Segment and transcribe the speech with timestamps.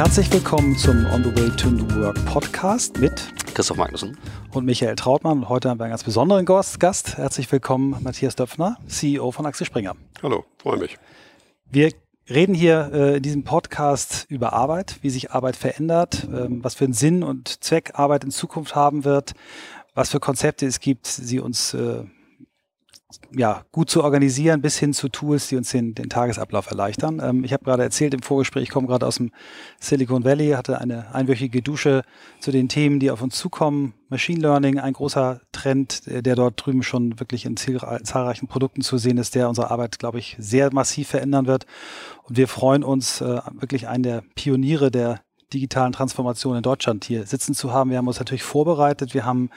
[0.00, 4.16] Herzlich willkommen zum On the Way to New Work Podcast mit Christoph Magnussen
[4.50, 5.40] und Michael Trautmann.
[5.40, 7.18] Und heute haben wir einen ganz besonderen Gast.
[7.18, 9.94] Herzlich willkommen, Matthias Döpfner, CEO von Axel Springer.
[10.22, 10.96] Hallo, freue mich.
[11.70, 11.92] Wir
[12.30, 16.84] reden hier äh, in diesem Podcast über Arbeit, wie sich Arbeit verändert, ähm, was für
[16.84, 19.34] einen Sinn und Zweck Arbeit in Zukunft haben wird,
[19.94, 22.04] was für Konzepte es gibt, sie uns äh,
[23.36, 27.20] ja, gut zu organisieren, bis hin zu Tools, die uns den, den Tagesablauf erleichtern.
[27.22, 29.30] Ähm, ich habe gerade erzählt im Vorgespräch, ich komme gerade aus dem
[29.78, 32.02] Silicon Valley, hatte eine einwöchige Dusche
[32.40, 33.94] zu den Themen, die auf uns zukommen.
[34.08, 39.18] Machine Learning, ein großer Trend, der dort drüben schon wirklich in zahlreichen Produkten zu sehen
[39.18, 41.66] ist, der unsere Arbeit, glaube ich, sehr massiv verändern wird.
[42.24, 45.20] Und wir freuen uns, äh, wirklich einen der Pioniere der
[45.52, 47.90] digitalen Transformation in Deutschland hier sitzen zu haben.
[47.90, 49.14] Wir haben uns natürlich vorbereitet.
[49.14, 49.50] Wir haben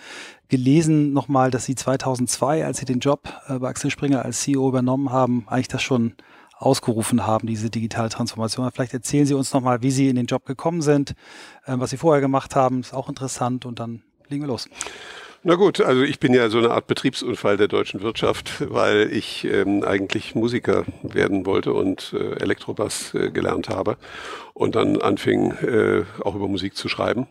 [0.50, 4.68] gelesen nochmal, dass Sie 2002, als Sie den Job äh, bei Axel Springer als CEO
[4.68, 6.16] übernommen haben, eigentlich das schon
[6.58, 8.70] ausgerufen haben, diese digitale Transformation.
[8.72, 11.12] Vielleicht erzählen Sie uns nochmal, wie Sie in den Job gekommen sind,
[11.66, 12.80] äh, was Sie vorher gemacht haben.
[12.82, 14.70] Ist auch interessant und dann legen wir los.
[15.46, 19.44] Na gut, also ich bin ja so eine Art Betriebsunfall der deutschen Wirtschaft, weil ich
[19.44, 23.98] ähm, eigentlich Musiker werden wollte und äh, Elektrobass äh, gelernt habe
[24.54, 27.28] und dann anfing äh, auch über Musik zu schreiben.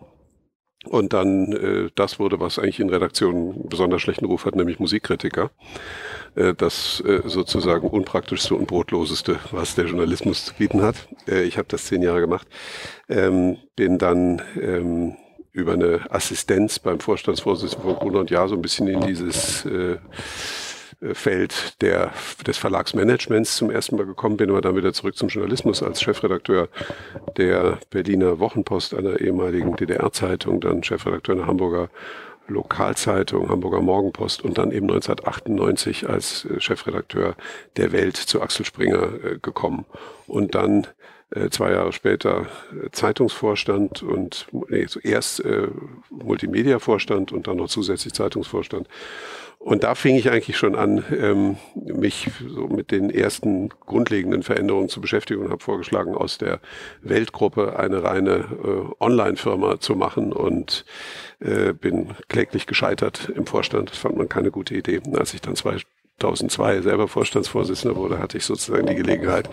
[0.84, 5.50] Und dann äh, das wurde, was eigentlich in Redaktionen besonders schlechten Ruf hat, nämlich Musikkritiker.
[6.34, 11.08] Äh, das äh, sozusagen unpraktischste und brotloseste, was der Journalismus zu bieten hat.
[11.26, 12.46] Äh, ich habe das zehn Jahre gemacht.
[13.08, 15.16] Ähm, bin dann ähm,
[15.52, 19.98] über eine Assistenz beim Vorstandsvorsitzenden von Gruner und Jahr so ein bisschen in dieses äh,
[21.02, 22.12] äh, Feld der,
[22.46, 26.68] des Verlagsmanagements zum ersten Mal gekommen bin, aber dann wieder zurück zum Journalismus als Chefredakteur
[27.36, 31.90] der Berliner Wochenpost, einer ehemaligen DDR-Zeitung, dann Chefredakteur einer Hamburger
[32.48, 37.34] Lokalzeitung, Hamburger Morgenpost und dann eben 1998 als äh, Chefredakteur
[37.76, 39.84] der Welt zu Axel Springer äh, gekommen.
[40.26, 40.86] Und dann
[41.50, 45.68] zwei Jahre später äh, Zeitungsvorstand und nee, zuerst äh,
[46.10, 48.88] Multimedia-Vorstand und dann noch zusätzlich Zeitungsvorstand.
[49.58, 54.88] Und da fing ich eigentlich schon an, ähm, mich so mit den ersten grundlegenden Veränderungen
[54.88, 56.58] zu beschäftigen und habe vorgeschlagen, aus der
[57.00, 60.84] Weltgruppe eine reine äh, Online-Firma zu machen und
[61.38, 63.90] äh, bin kläglich gescheitert im Vorstand.
[63.90, 65.00] Das fand man keine gute Idee.
[65.12, 65.76] Als ich dann zwei
[66.20, 69.50] 2002 selber Vorstandsvorsitzender wurde, hatte ich sozusagen die Gelegenheit,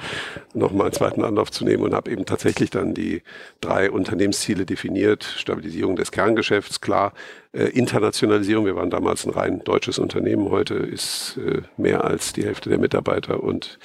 [0.54, 3.24] nochmal einen zweiten Anlauf zu nehmen und habe eben tatsächlich dann die
[3.60, 5.24] drei Unternehmensziele definiert.
[5.24, 7.14] Stabilisierung des Kerngeschäfts, klar,
[7.54, 8.66] äh, Internationalisierung.
[8.66, 10.52] Wir waren damals ein rein deutsches Unternehmen.
[10.52, 13.80] Heute ist äh, mehr als die Hälfte der Mitarbeiter und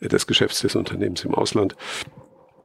[0.00, 1.74] äh, des Geschäfts des Unternehmens im Ausland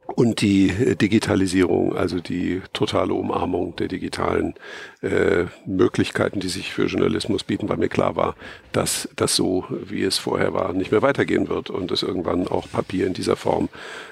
[0.08, 4.54] und die äh, Digitalisierung, also die totale Umarmung der digitalen
[5.02, 8.36] äh, Möglichkeiten, die sich für Journalismus bieten, weil mir klar war,
[8.72, 12.70] dass das so, wie es vorher war, nicht mehr weitergehen wird und es irgendwann auch
[12.70, 13.70] Papier in dieser Form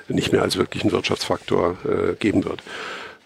[0.07, 2.63] nicht mehr als wirklichen Wirtschaftsfaktor äh, geben wird.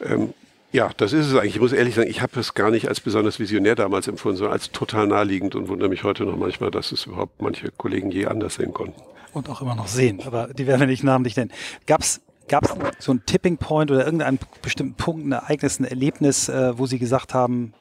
[0.04, 0.34] Ähm,
[0.74, 1.56] ja, das ist es eigentlich.
[1.56, 4.54] Ich muss ehrlich sagen, ich habe es gar nicht als besonders visionär damals empfunden, sondern
[4.54, 8.26] als total naheliegend und wundere mich heute noch manchmal, dass es überhaupt manche Kollegen je
[8.26, 9.02] anders sehen konnten.
[9.32, 11.52] Und auch immer noch sehen, aber die werden wir nicht namentlich nennen.
[11.86, 15.86] Gab es Gab es so einen Tipping Point oder irgendeinen bestimmten Punkt, ein Ereignis, ein
[15.86, 17.74] Erlebnis, äh, wo Sie gesagt haben,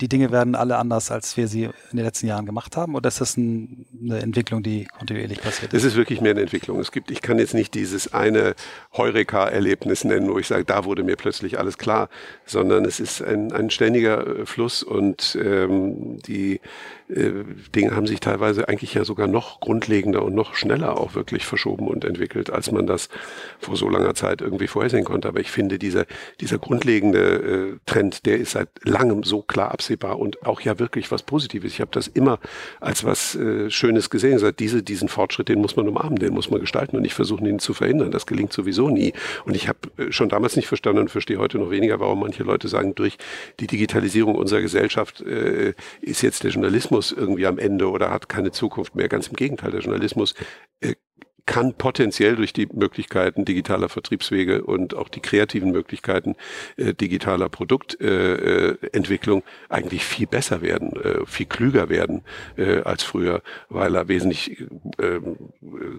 [0.00, 2.94] die Dinge werden alle anders, als wir sie in den letzten Jahren gemacht haben?
[2.94, 5.74] Oder ist das ein, eine Entwicklung, die kontinuierlich passiert?
[5.74, 6.78] Es ist wirklich mehr eine Entwicklung.
[6.78, 8.54] Es gibt, ich kann jetzt nicht dieses eine
[8.96, 12.08] Heureka-Erlebnis nennen, wo ich sage, da wurde mir plötzlich alles klar,
[12.46, 16.60] sondern es ist ein, ein ständiger Fluss und ähm, die
[17.08, 21.88] Dinge haben sich teilweise eigentlich ja sogar noch grundlegender und noch schneller auch wirklich verschoben
[21.88, 23.08] und entwickelt, als man das
[23.58, 25.26] vor so langer Zeit irgendwie vorhersehen konnte.
[25.26, 26.04] Aber ich finde, dieser,
[26.40, 31.10] dieser grundlegende äh, Trend, der ist seit langem so klar absehbar und auch ja wirklich
[31.10, 31.72] was Positives.
[31.72, 32.40] Ich habe das immer
[32.78, 34.38] als was äh, Schönes gesehen.
[34.38, 37.46] Sage, diese, diesen Fortschritt, den muss man umarmen, den muss man gestalten und nicht versuchen,
[37.46, 38.10] ihn zu verhindern.
[38.10, 39.14] Das gelingt sowieso nie.
[39.46, 42.42] Und ich habe äh, schon damals nicht verstanden und verstehe heute noch weniger, warum manche
[42.42, 43.16] Leute sagen, durch
[43.60, 48.28] die Digitalisierung unserer Gesellschaft äh, ist jetzt der Journalismus Journalismus irgendwie am Ende oder hat
[48.28, 49.08] keine Zukunft mehr.
[49.08, 50.34] Ganz im Gegenteil, der Journalismus
[50.80, 50.94] äh,
[51.48, 56.36] kann potenziell durch die Möglichkeiten digitaler Vertriebswege und auch die kreativen Möglichkeiten
[56.76, 62.20] äh, digitaler Produktentwicklung äh, eigentlich viel besser werden, äh, viel klüger werden
[62.58, 63.40] äh, als früher,
[63.70, 64.60] weil er wesentlich
[64.98, 65.20] äh,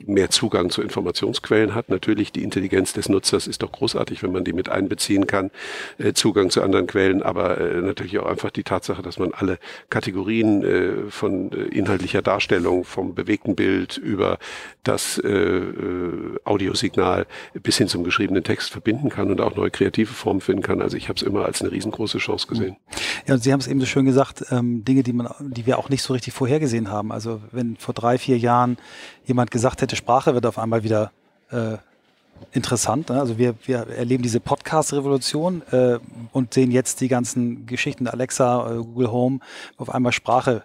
[0.05, 1.89] mehr Zugang zu Informationsquellen hat.
[1.89, 5.49] Natürlich die Intelligenz des Nutzers ist doch großartig, wenn man die mit einbeziehen kann,
[5.97, 9.57] äh, Zugang zu anderen Quellen, aber äh, natürlich auch einfach die Tatsache, dass man alle
[9.89, 14.37] Kategorien äh, von äh, inhaltlicher Darstellung, vom bewegten Bild über
[14.83, 20.13] das äh, äh, Audiosignal bis hin zum geschriebenen Text verbinden kann und auch neue kreative
[20.13, 20.81] Formen finden kann.
[20.81, 22.77] Also ich habe es immer als eine riesengroße Chance gesehen.
[23.27, 25.77] Ja, und Sie haben es eben so schön gesagt, ähm, Dinge, die man, die wir
[25.77, 27.11] auch nicht so richtig vorhergesehen haben.
[27.11, 28.77] Also wenn vor drei, vier Jahren
[29.25, 31.11] jemand gesagt hätte, Sprache wird auf einmal wieder
[31.51, 31.77] äh,
[32.51, 33.09] interessant.
[33.09, 33.19] Ne?
[33.19, 35.99] Also wir, wir erleben diese Podcast-Revolution äh,
[36.31, 39.39] und sehen jetzt die ganzen Geschichten Alexa, äh, Google Home,
[39.77, 40.63] auf einmal Sprache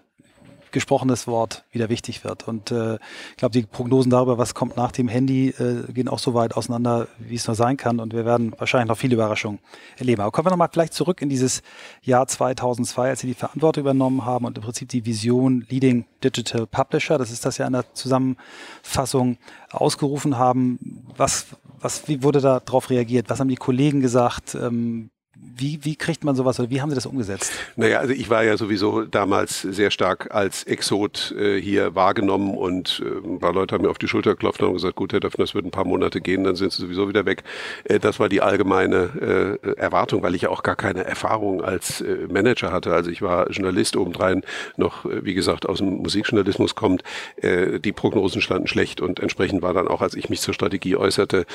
[0.74, 2.46] gesprochenes Wort wieder wichtig wird.
[2.46, 2.96] Und äh,
[3.30, 6.54] ich glaube, die Prognosen darüber, was kommt nach dem Handy, äh, gehen auch so weit
[6.54, 8.00] auseinander, wie es nur sein kann.
[8.00, 9.60] Und wir werden wahrscheinlich noch viele Überraschungen
[9.96, 10.20] erleben.
[10.20, 11.62] Aber kommen wir nochmal vielleicht zurück in dieses
[12.02, 16.66] Jahr 2002, als Sie die Verantwortung übernommen haben und im Prinzip die Vision Leading Digital
[16.66, 19.38] Publisher, das ist das ja in der Zusammenfassung,
[19.70, 21.06] ausgerufen haben.
[21.16, 21.46] Was,
[21.80, 23.30] was, wie wurde da drauf reagiert?
[23.30, 24.54] Was haben die Kollegen gesagt?
[24.54, 25.10] Ähm,
[25.56, 27.52] wie, wie kriegt man sowas oder wie haben Sie das umgesetzt?
[27.76, 33.02] Naja, also ich war ja sowieso damals sehr stark als Exot äh, hier wahrgenommen und
[33.05, 35.20] äh, ein paar Leute haben mir auf die Schulter geklopft und haben gesagt, gut, Herr
[35.20, 37.44] Döpfner, das wird ein paar Monate gehen, dann sind Sie sowieso wieder weg.
[37.85, 42.00] Äh, das war die allgemeine äh, Erwartung, weil ich ja auch gar keine Erfahrung als
[42.00, 42.93] äh, Manager hatte.
[42.93, 44.43] Also ich war Journalist obendrein,
[44.76, 47.02] noch, äh, wie gesagt, aus dem Musikjournalismus kommt.
[47.43, 51.46] Die Prognosen standen schlecht und entsprechend war dann auch, als ich mich zur Strategie äußerte,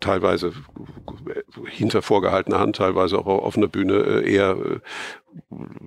[0.00, 0.52] teilweise
[1.66, 4.78] hinter vorgehaltener Hand, teilweise auch auf einer Bühne äh, eher äh,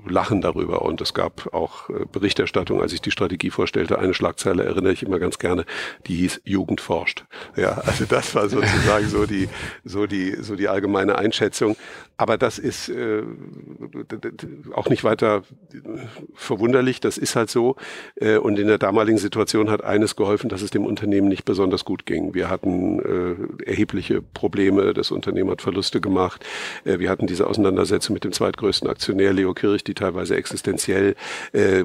[0.08, 0.84] lachen darüber.
[0.84, 4.00] Und es gab auch äh, Berichterstattung, als ich die Strategie vorstellte.
[4.00, 5.66] Eine Schlagzeile erinnere ich immer ganz gerne,
[6.08, 7.26] die hieß Jugend forscht.
[7.56, 9.50] Ja, also das war sozusagen so die,
[9.84, 11.76] so die, so die allgemeine Einschätzung.
[12.18, 13.24] Aber das ist äh,
[14.74, 15.44] auch nicht weiter
[16.36, 17.00] verwunderlich.
[17.00, 17.76] Das ist halt so.
[18.16, 21.86] Äh, und in der damaligen Situation hat eines geholfen, dass es dem Unternehmen nicht besonders
[21.86, 22.34] gut ging.
[22.34, 24.94] Wir hatten äh, erhebliche Probleme.
[24.94, 26.46] Das Unternehmen hat Verluste gemacht.
[26.86, 31.16] Äh, wir hatten diese Auseinandersetzung mit dem zweitgrößten Aktionär Leo Kirch, die teilweise existenziell
[31.52, 31.84] äh,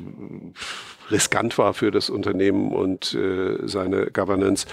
[1.11, 4.67] riskant war für das Unternehmen und äh, seine Governance.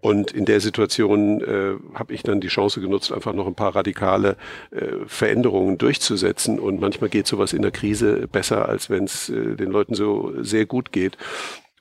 [0.00, 3.74] Und in der Situation äh, habe ich dann die Chance genutzt, einfach noch ein paar
[3.74, 4.36] radikale
[4.70, 6.58] äh, Veränderungen durchzusetzen.
[6.60, 10.32] Und manchmal geht sowas in der Krise besser, als wenn es äh, den Leuten so
[10.40, 11.16] sehr gut geht.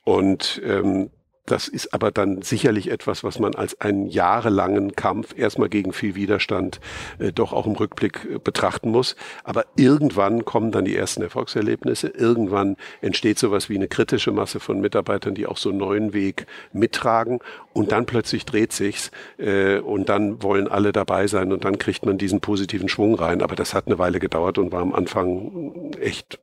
[0.03, 1.11] Und ähm,
[1.47, 6.13] das ist aber dann sicherlich etwas, was man als einen jahrelangen Kampf erstmal gegen viel
[6.13, 6.81] Widerstand
[7.19, 9.15] äh, doch auch im Rückblick äh, betrachten muss.
[9.45, 12.09] Aber irgendwann kommen dann die ersten Erfolgserlebnisse.
[12.09, 16.47] Irgendwann entsteht sowas wie eine kritische Masse von Mitarbeitern, die auch so einen neuen Weg
[16.73, 17.39] mittragen.
[17.71, 22.05] Und dann plötzlich dreht sich's äh, und dann wollen alle dabei sein und dann kriegt
[22.05, 23.41] man diesen positiven Schwung rein.
[23.41, 26.39] Aber das hat eine Weile gedauert und war am Anfang echt,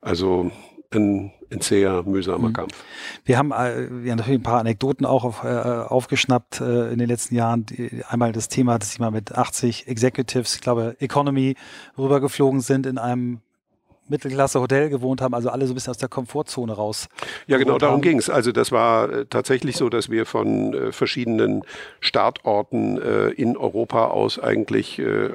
[0.00, 0.52] also
[0.92, 2.52] ein, ein sehr mühsamer mhm.
[2.52, 2.84] Kampf.
[3.24, 6.98] Wir haben, äh, wir haben natürlich ein paar Anekdoten auch auf, äh, aufgeschnappt äh, in
[6.98, 7.66] den letzten Jahren.
[7.66, 11.56] Die, einmal das Thema, dass sie mal mit 80 Executives, ich glaube Economy,
[11.98, 13.40] rübergeflogen sind in einem
[14.10, 17.08] Mittelklasse-Hotel gewohnt haben, also alle so ein bisschen aus der Komfortzone raus.
[17.46, 18.28] Ja, genau, darum ging es.
[18.28, 21.62] Also das war äh, tatsächlich so, dass wir von äh, verschiedenen
[22.00, 25.30] Startorten äh, in Europa aus eigentlich äh,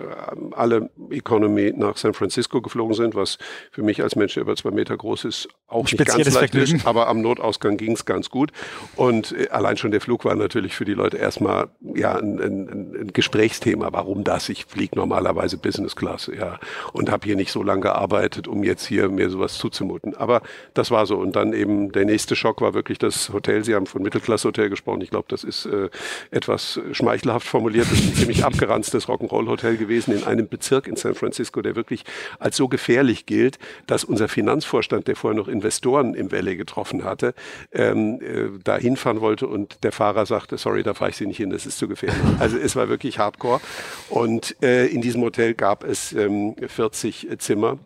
[0.52, 3.38] alle Economy nach San Francisco geflogen sind, was
[3.72, 6.76] für mich als Mensch, der über zwei Meter groß ist, auch nicht ganz leicht Vergnügen.
[6.76, 8.52] ist, aber am Notausgang ging es ganz gut.
[8.96, 12.96] Und äh, allein schon der Flug war natürlich für die Leute erstmal ja ein, ein,
[13.02, 13.90] ein Gesprächsthema.
[13.92, 14.50] Warum das?
[14.50, 16.60] Ich fliege normalerweise Business Class, ja,
[16.94, 20.16] und habe hier nicht so lange gearbeitet, um jetzt hier mir sowas zuzumuten.
[20.16, 20.42] Aber
[20.74, 21.18] das war so.
[21.18, 23.64] Und dann eben der nächste Schock war wirklich das Hotel.
[23.64, 25.02] Sie haben von Mittelklasse-Hotel gesprochen.
[25.02, 25.90] Ich glaube, das ist äh,
[26.32, 27.88] etwas schmeichelhaft formuliert.
[27.90, 32.04] Das ist ein ziemlich abgeranztes Rock'n'Roll-Hotel gewesen in einem Bezirk in San Francisco, der wirklich
[32.40, 37.34] als so gefährlich gilt, dass unser Finanzvorstand, der vorher noch Investoren im Valley getroffen hatte,
[37.72, 41.38] ähm, äh, da hinfahren wollte und der Fahrer sagte, sorry, da fahre ich Sie nicht
[41.38, 42.16] hin, das ist zu gefährlich.
[42.40, 43.62] Also es war wirklich hardcore.
[44.10, 47.80] Und äh, in diesem Hotel gab es ähm, 40 Zimmer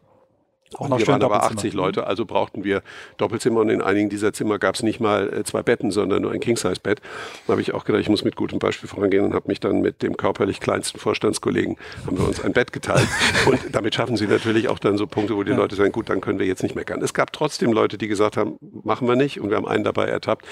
[0.77, 2.83] auch noch wir waren aber 80 Leute, also brauchten wir
[3.17, 6.31] Doppelzimmer und in einigen dieser Zimmer gab es nicht mal äh, zwei Betten, sondern nur
[6.31, 7.01] ein King-Size-Bett.
[7.47, 9.81] Da habe ich auch gedacht, ich muss mit gutem Beispiel vorangehen und habe mich dann
[9.81, 13.07] mit dem körperlich kleinsten Vorstandskollegen, haben wir uns ein Bett geteilt.
[13.47, 15.57] und damit schaffen sie natürlich auch dann so Punkte, wo die ja.
[15.57, 17.01] Leute sagen, gut, dann können wir jetzt nicht meckern.
[17.01, 19.39] Es gab trotzdem Leute, die gesagt haben, machen wir nicht.
[19.39, 20.45] Und wir haben einen dabei ertappt,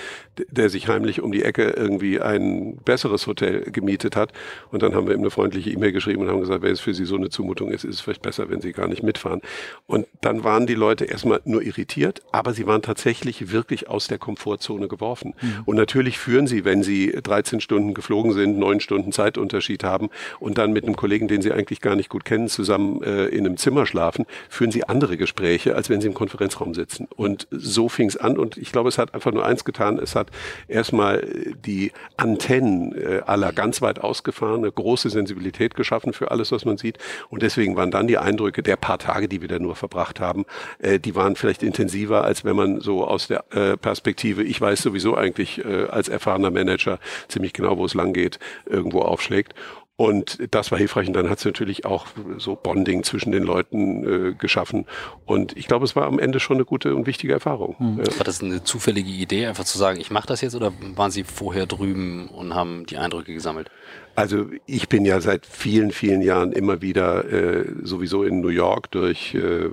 [0.50, 4.34] der sich heimlich um die Ecke irgendwie ein besseres Hotel gemietet hat.
[4.72, 6.94] Und dann haben wir ihm eine freundliche E-Mail geschrieben und haben gesagt, wenn es für
[6.94, 9.42] Sie so eine Zumutung ist, ist es vielleicht besser, wenn Sie gar nicht mitfahren.
[9.86, 14.18] Und dann waren die Leute erstmal nur irritiert, aber sie waren tatsächlich wirklich aus der
[14.18, 15.36] Komfortzone geworfen.
[15.40, 15.64] Mhm.
[15.66, 20.10] Und natürlich führen sie, wenn sie 13 Stunden geflogen sind, neun Stunden Zeitunterschied haben
[20.40, 23.46] und dann mit einem Kollegen, den sie eigentlich gar nicht gut kennen, zusammen äh, in
[23.46, 27.08] einem Zimmer schlafen, führen sie andere Gespräche, als wenn sie im Konferenzraum sitzen.
[27.16, 30.00] Und so fing es an und ich glaube, es hat einfach nur eins getan.
[30.00, 30.32] Es hat
[30.68, 31.26] erstmal
[31.66, 36.78] die Antennen äh, aller ganz weit ausgefahren, eine große Sensibilität geschaffen für alles, was man
[36.78, 36.98] sieht.
[37.30, 40.46] Und deswegen waren dann die Eindrücke der paar Tage, die wir da nur verbracht haben,
[40.80, 44.82] äh, die waren vielleicht intensiver, als wenn man so aus der äh, Perspektive, ich weiß
[44.82, 49.54] sowieso eigentlich äh, als erfahrener Manager ziemlich genau, wo es lang geht, irgendwo aufschlägt.
[50.00, 52.06] Und das war hilfreich und dann hat es natürlich auch
[52.38, 54.86] so Bonding zwischen den Leuten äh, geschaffen.
[55.26, 57.76] Und ich glaube, es war am Ende schon eine gute und wichtige Erfahrung.
[57.80, 58.04] Mhm.
[58.06, 58.18] Ja.
[58.20, 61.24] War das eine zufällige Idee, einfach zu sagen, ich mache das jetzt oder waren Sie
[61.24, 63.72] vorher drüben und haben die Eindrücke gesammelt?
[64.18, 68.90] Also ich bin ja seit vielen, vielen Jahren immer wieder äh, sowieso in New York
[68.90, 69.70] durch äh,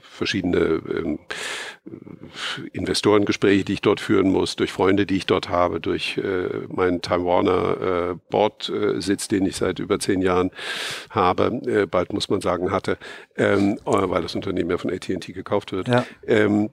[0.00, 1.18] verschiedene ähm,
[2.72, 7.02] Investorengespräche, die ich dort führen muss, durch Freunde, die ich dort habe, durch äh, meinen
[7.02, 10.52] Time Warner äh, Board-Sitz, den ich seit über zehn Jahren
[11.10, 12.98] habe, äh, bald muss man sagen hatte,
[13.36, 15.88] ähm, weil das Unternehmen ja von AT&T gekauft wird.
[15.88, 16.06] Ja.
[16.24, 16.70] Ähm,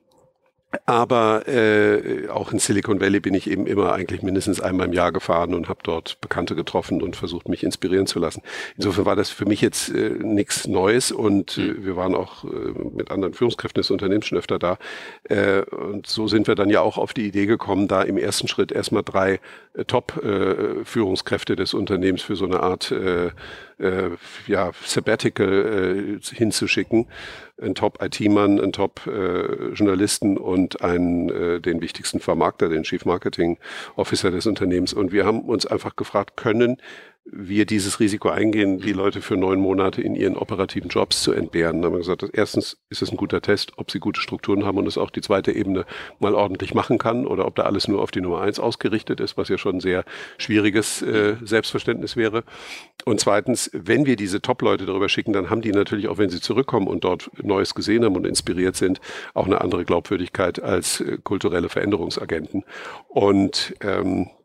[0.85, 5.11] aber äh, auch in Silicon Valley bin ich eben immer eigentlich mindestens einmal im Jahr
[5.11, 8.41] gefahren und habe dort Bekannte getroffen und versucht, mich inspirieren zu lassen.
[8.77, 12.47] Insofern war das für mich jetzt äh, nichts Neues und äh, wir waren auch äh,
[12.93, 14.77] mit anderen Führungskräften des Unternehmens schon öfter da.
[15.23, 18.47] Äh, und so sind wir dann ja auch auf die Idee gekommen, da im ersten
[18.47, 19.39] Schritt erstmal drei
[19.73, 23.31] äh, Top-Führungskräfte äh, des Unternehmens für so eine Art äh,
[23.79, 24.11] äh,
[24.47, 27.07] ja, Sabbatical äh, hinzuschicken.
[27.61, 33.57] Ein Top-IT-Mann, ein Top-Journalisten äh, und einen, äh, den wichtigsten Vermarkter, den Chief Marketing
[33.95, 34.93] Officer des Unternehmens.
[34.93, 36.77] Und wir haben uns einfach gefragt, können
[37.25, 41.81] wir dieses Risiko eingehen, die Leute für neun Monate in ihren operativen Jobs zu entbehren.
[41.81, 44.77] Da haben wir gesagt, erstens ist es ein guter Test, ob sie gute Strukturen haben
[44.77, 45.85] und es auch die zweite Ebene
[46.19, 49.37] mal ordentlich machen kann oder ob da alles nur auf die Nummer eins ausgerichtet ist,
[49.37, 50.05] was ja schon ein sehr
[50.37, 52.43] schwieriges äh, Selbstverständnis wäre.
[53.05, 56.41] Und zweitens, wenn wir diese Top-Leute darüber schicken, dann haben die natürlich auch, wenn sie
[56.41, 59.01] zurückkommen und dort Neues gesehen haben und inspiriert sind,
[59.33, 62.65] auch eine andere Glaubwürdigkeit als äh, kulturelle Veränderungsagenten.
[63.07, 64.44] Und ähm, äh,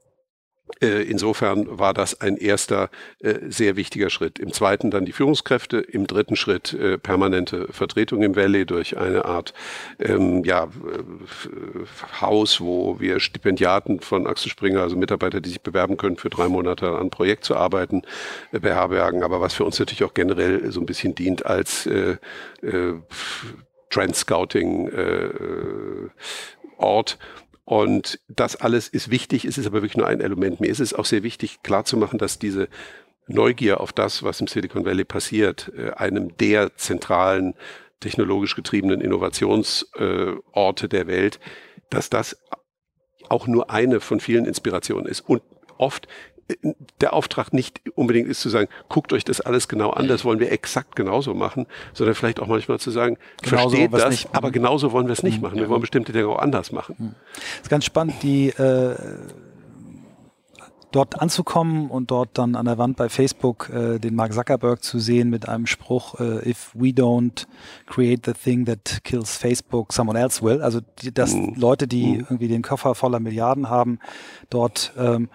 [0.80, 4.38] Insofern war das ein erster äh, sehr wichtiger Schritt.
[4.38, 9.24] Im zweiten dann die Führungskräfte, im dritten Schritt äh, permanente Vertretung im Valley durch eine
[9.24, 9.52] Art
[9.98, 10.68] ähm, ja,
[12.20, 16.48] Haus, wo wir Stipendiaten von Axel Springer, also Mitarbeiter, die sich bewerben können, für drei
[16.48, 18.02] Monate an einem Projekt zu arbeiten,
[18.52, 19.22] beherbergen.
[19.22, 22.16] Aber was für uns natürlich auch generell so ein bisschen dient als äh,
[22.62, 22.94] äh,
[23.90, 25.28] Trend Scouting äh,
[26.78, 27.18] Ort
[27.70, 30.58] und das alles ist wichtig, es ist aber wirklich nur ein Element.
[30.58, 32.68] Mir ist es auch sehr wichtig, klarzumachen, dass diese
[33.28, 37.54] Neugier auf das, was im Silicon Valley passiert, äh, einem der zentralen
[38.00, 41.38] technologisch getriebenen Innovationsorte der Welt,
[41.90, 42.42] dass das
[43.28, 45.20] auch nur eine von vielen Inspirationen ist.
[45.20, 45.40] Und
[45.78, 46.08] oft
[47.00, 50.40] der Auftrag nicht unbedingt ist zu sagen, guckt euch das alles genau an, das wollen
[50.40, 54.34] wir exakt genauso machen, sondern vielleicht auch manchmal zu sagen, genauso versteht das, nicht.
[54.34, 55.42] aber genauso wollen wir es nicht mhm.
[55.42, 55.56] machen.
[55.56, 56.96] Wir wollen bestimmte Dinge auch anders machen.
[56.98, 57.14] Mhm.
[57.34, 58.94] Das ist ganz spannend, die äh,
[60.92, 64.98] dort anzukommen und dort dann an der Wand bei Facebook äh, den Mark Zuckerberg zu
[64.98, 67.46] sehen mit einem Spruch, äh, if we don't
[67.86, 70.62] create the thing that kills Facebook, someone else will.
[70.62, 71.54] Also die, dass mhm.
[71.56, 72.26] Leute, die mhm.
[72.28, 73.98] irgendwie den Koffer voller Milliarden haben,
[74.48, 75.28] dort ähm,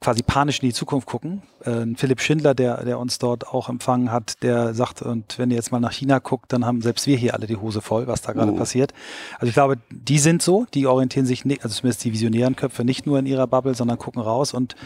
[0.00, 1.42] quasi panisch in die Zukunft gucken.
[1.64, 5.56] Äh, Philipp Schindler, der, der uns dort auch empfangen hat, der sagt, und wenn ihr
[5.56, 8.22] jetzt mal nach China guckt, dann haben selbst wir hier alle die Hose voll, was
[8.22, 8.56] da gerade mhm.
[8.56, 8.92] passiert.
[9.34, 12.84] Also ich glaube, die sind so, die orientieren sich nicht, also zumindest die visionären Köpfe,
[12.84, 14.54] nicht nur in ihrer Bubble, sondern gucken raus.
[14.54, 14.76] Und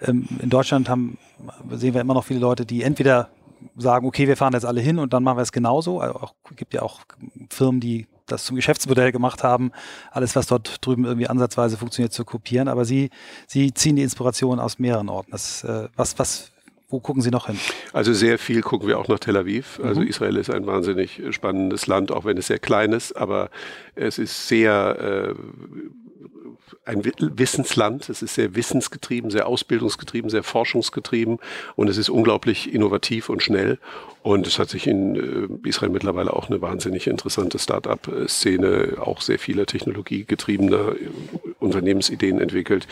[0.00, 1.18] ähm, in Deutschland haben,
[1.70, 3.28] sehen wir immer noch viele Leute, die entweder
[3.76, 6.00] sagen, okay, wir fahren jetzt alle hin und dann machen wir es genauso.
[6.00, 7.00] Also auch, gibt ja auch
[7.50, 9.72] Firmen, die das zum Geschäftsmodell gemacht haben,
[10.10, 12.68] alles, was dort drüben irgendwie ansatzweise funktioniert, zu kopieren.
[12.68, 13.10] Aber Sie,
[13.46, 15.30] Sie ziehen die Inspiration aus mehreren Orten.
[15.30, 16.52] Das, äh, was, was,
[16.88, 17.58] wo gucken Sie noch hin?
[17.92, 19.80] Also sehr viel gucken wir auch nach Tel Aviv.
[19.82, 20.08] Also mhm.
[20.08, 23.50] Israel ist ein wahnsinnig spannendes Land, auch wenn es sehr klein ist, aber
[23.94, 25.34] es ist sehr äh,
[26.84, 28.08] ein Wissensland.
[28.08, 31.38] Es ist sehr wissensgetrieben, sehr ausbildungsgetrieben, sehr forschungsgetrieben
[31.76, 33.78] und es ist unglaublich innovativ und schnell.
[34.22, 35.16] Und es hat sich in
[35.64, 41.08] äh, Israel mittlerweile auch eine wahnsinnig interessante Start-up-Szene, auch sehr viele technologiegetriebene äh,
[41.58, 42.86] Unternehmensideen entwickelt.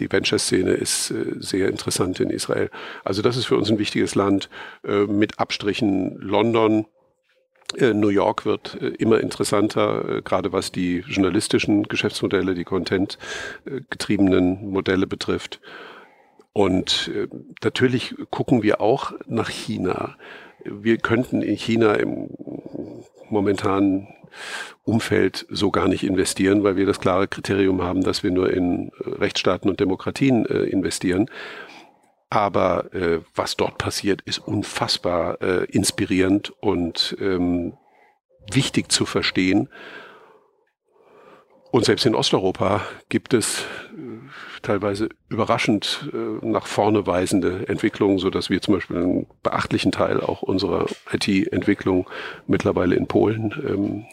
[0.00, 2.70] Die Venture-Szene ist äh, sehr interessant in Israel.
[3.04, 4.48] Also das ist für uns ein wichtiges Land
[4.82, 6.86] mit Abstrichen London
[7.80, 15.06] New York wird äh, immer interessanter, äh, gerade was die journalistischen Geschäftsmodelle, die Content-getriebenen Modelle
[15.06, 15.60] betrifft.
[16.54, 17.10] Und
[17.64, 20.16] natürlich gucken wir auch nach China.
[20.66, 22.28] Wir könnten in China im
[23.30, 24.08] momentanen
[24.84, 28.92] Umfeld so gar nicht investieren, weil wir das klare Kriterium haben, dass wir nur in
[29.00, 31.30] Rechtsstaaten und Demokratien investieren.
[32.32, 37.74] Aber äh, was dort passiert, ist unfassbar äh, inspirierend und ähm,
[38.50, 39.68] wichtig zu verstehen.
[41.70, 44.30] Und selbst in Osteuropa gibt es äh,
[44.62, 50.18] teilweise überraschend äh, nach vorne weisende Entwicklungen, so dass wir zum Beispiel einen beachtlichen Teil
[50.22, 52.08] auch unserer IT-Entwicklung
[52.46, 54.06] mittlerweile in Polen ähm,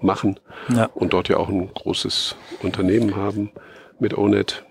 [0.00, 0.84] machen ja.
[0.94, 3.50] und dort ja auch ein großes Unternehmen haben
[3.98, 4.64] mit ONET.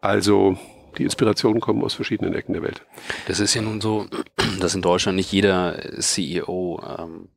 [0.00, 0.58] Also
[0.98, 2.82] Die Inspirationen kommen aus verschiedenen Ecken der Welt.
[3.26, 4.06] Das ist ja nun so,
[4.60, 7.28] dass in Deutschland nicht jeder CEO ähm,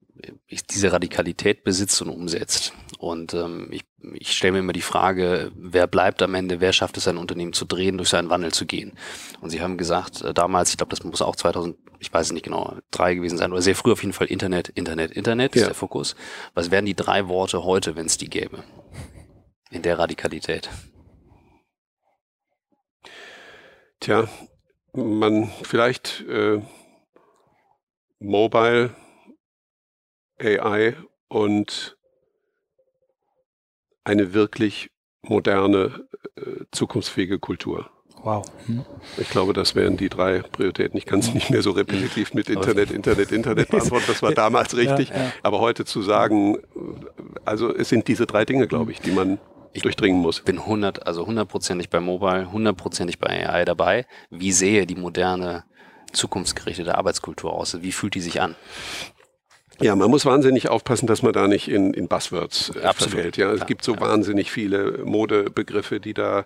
[0.69, 2.73] diese Radikalität besitzt und umsetzt.
[2.97, 3.83] Und ähm, ich,
[4.13, 7.53] ich stelle mir immer die Frage, wer bleibt am Ende, wer schafft es, sein Unternehmen
[7.53, 8.93] zu drehen, durch seinen Wandel zu gehen.
[9.41, 12.33] Und Sie haben gesagt, äh, damals, ich glaube, das muss auch 2000, ich weiß es
[12.33, 15.61] nicht genau, drei gewesen sein, oder sehr früh auf jeden Fall Internet, Internet, Internet ja.
[15.61, 16.15] ist der Fokus.
[16.53, 18.63] Was wären die drei Worte heute, wenn es die gäbe?
[19.71, 20.69] In der Radikalität.
[24.05, 24.27] Tja,
[24.93, 26.61] man vielleicht äh,
[28.19, 28.91] Mobile,
[30.39, 30.95] AI
[31.27, 31.97] und
[34.03, 34.91] eine wirklich
[35.23, 37.89] moderne, äh, zukunftsfähige Kultur.
[38.21, 38.45] Wow.
[38.67, 38.85] Hm.
[39.17, 40.99] Ich glaube, das wären die drei Prioritäten.
[40.99, 44.05] Ich kann es nicht mehr so repetitiv mit Internet, Internet, Internet beantworten.
[44.07, 45.09] Das war damals richtig.
[45.09, 45.33] Ja, ja.
[45.41, 46.59] Aber heute zu sagen,
[47.43, 49.39] also es sind diese drei Dinge, glaube ich, die man
[49.75, 50.41] ich durchdringen muss.
[50.41, 54.05] bin 100, also hundertprozentig bei Mobile, hundertprozentig bei AI dabei.
[54.29, 55.63] Wie sehe die moderne,
[56.11, 57.81] zukunftsgerichtete Arbeitskultur aus?
[57.81, 58.55] Wie fühlt die sich an?
[59.81, 63.35] Ja, man muss wahnsinnig aufpassen, dass man da nicht in, in Buzzwords äh, verfällt.
[63.35, 63.99] Ja, es ja, gibt so ja.
[63.99, 66.45] wahnsinnig viele Modebegriffe, die da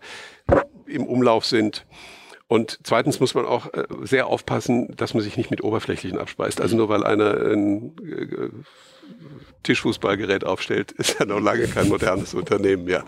[0.87, 1.85] im Umlauf sind.
[2.49, 6.59] Und zweitens muss man auch äh, sehr aufpassen, dass man sich nicht mit Oberflächlichen abspeist.
[6.61, 8.49] Also nur weil einer ein äh,
[9.63, 13.03] Tischfußballgerät aufstellt, ist ja noch lange kein modernes Unternehmen mehr.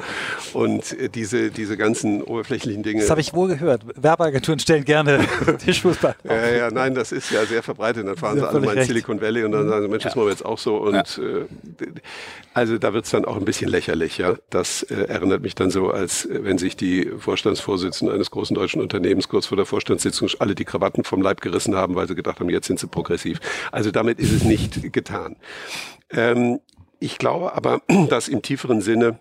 [0.54, 3.02] Und äh, diese, diese ganzen oberflächlichen Dinge.
[3.02, 3.84] Das habe ich wohl gehört.
[3.96, 5.26] Werbeagenturen stellen gerne
[5.66, 6.16] Tischfußball.
[6.24, 6.30] Auf.
[6.30, 8.06] Ja, ja, nein, das ist ja sehr verbreitet.
[8.06, 10.28] Dann fahren sie alle mal in Silicon Valley und dann sagen sie, Mensch, das machen
[10.28, 10.76] wir jetzt auch so.
[10.78, 11.46] Und ja.
[12.54, 14.36] also da wird es dann auch ein bisschen lächerlich, ja.
[14.50, 19.30] Das äh, erinnert mich dann so, als wenn sich die Vorstandsvorsitzenden eines großen deutschen Unternehmens
[19.32, 22.50] kurz vor der Vorstandssitzung alle die Krawatten vom Leib gerissen haben, weil sie gedacht haben,
[22.50, 23.40] jetzt sind sie progressiv.
[23.72, 25.38] Also damit ist es nicht getan.
[26.10, 26.60] Ähm,
[27.00, 29.20] ich glaube aber, dass im tieferen Sinne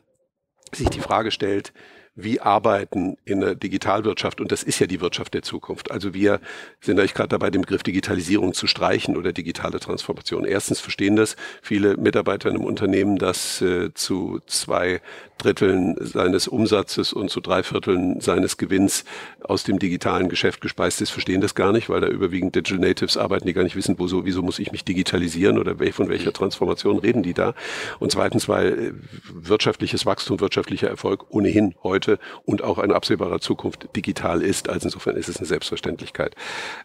[0.72, 1.72] sich die Frage stellt,
[2.16, 5.92] wie arbeiten in der Digitalwirtschaft, und das ist ja die Wirtschaft der Zukunft.
[5.92, 6.40] Also wir
[6.80, 10.44] sind eigentlich gerade dabei, den Begriff Digitalisierung zu streichen oder digitale Transformation.
[10.44, 15.00] Erstens verstehen das viele Mitarbeiter in einem Unternehmen, das äh, zu zwei
[15.40, 19.04] Dritteln seines Umsatzes und zu drei Vierteln seines Gewinns
[19.40, 23.16] aus dem digitalen Geschäft gespeist ist, verstehen das gar nicht, weil da überwiegend Digital Natives
[23.16, 26.32] arbeiten, die gar nicht wissen, wo so, wieso muss ich mich digitalisieren oder von welcher
[26.32, 27.54] Transformation reden die da.
[27.98, 28.92] Und zweitens, weil äh,
[29.32, 34.68] wirtschaftliches Wachstum, wirtschaftlicher Erfolg ohnehin heute und auch in absehbarer Zukunft digital ist.
[34.68, 36.34] Also insofern ist es eine Selbstverständlichkeit.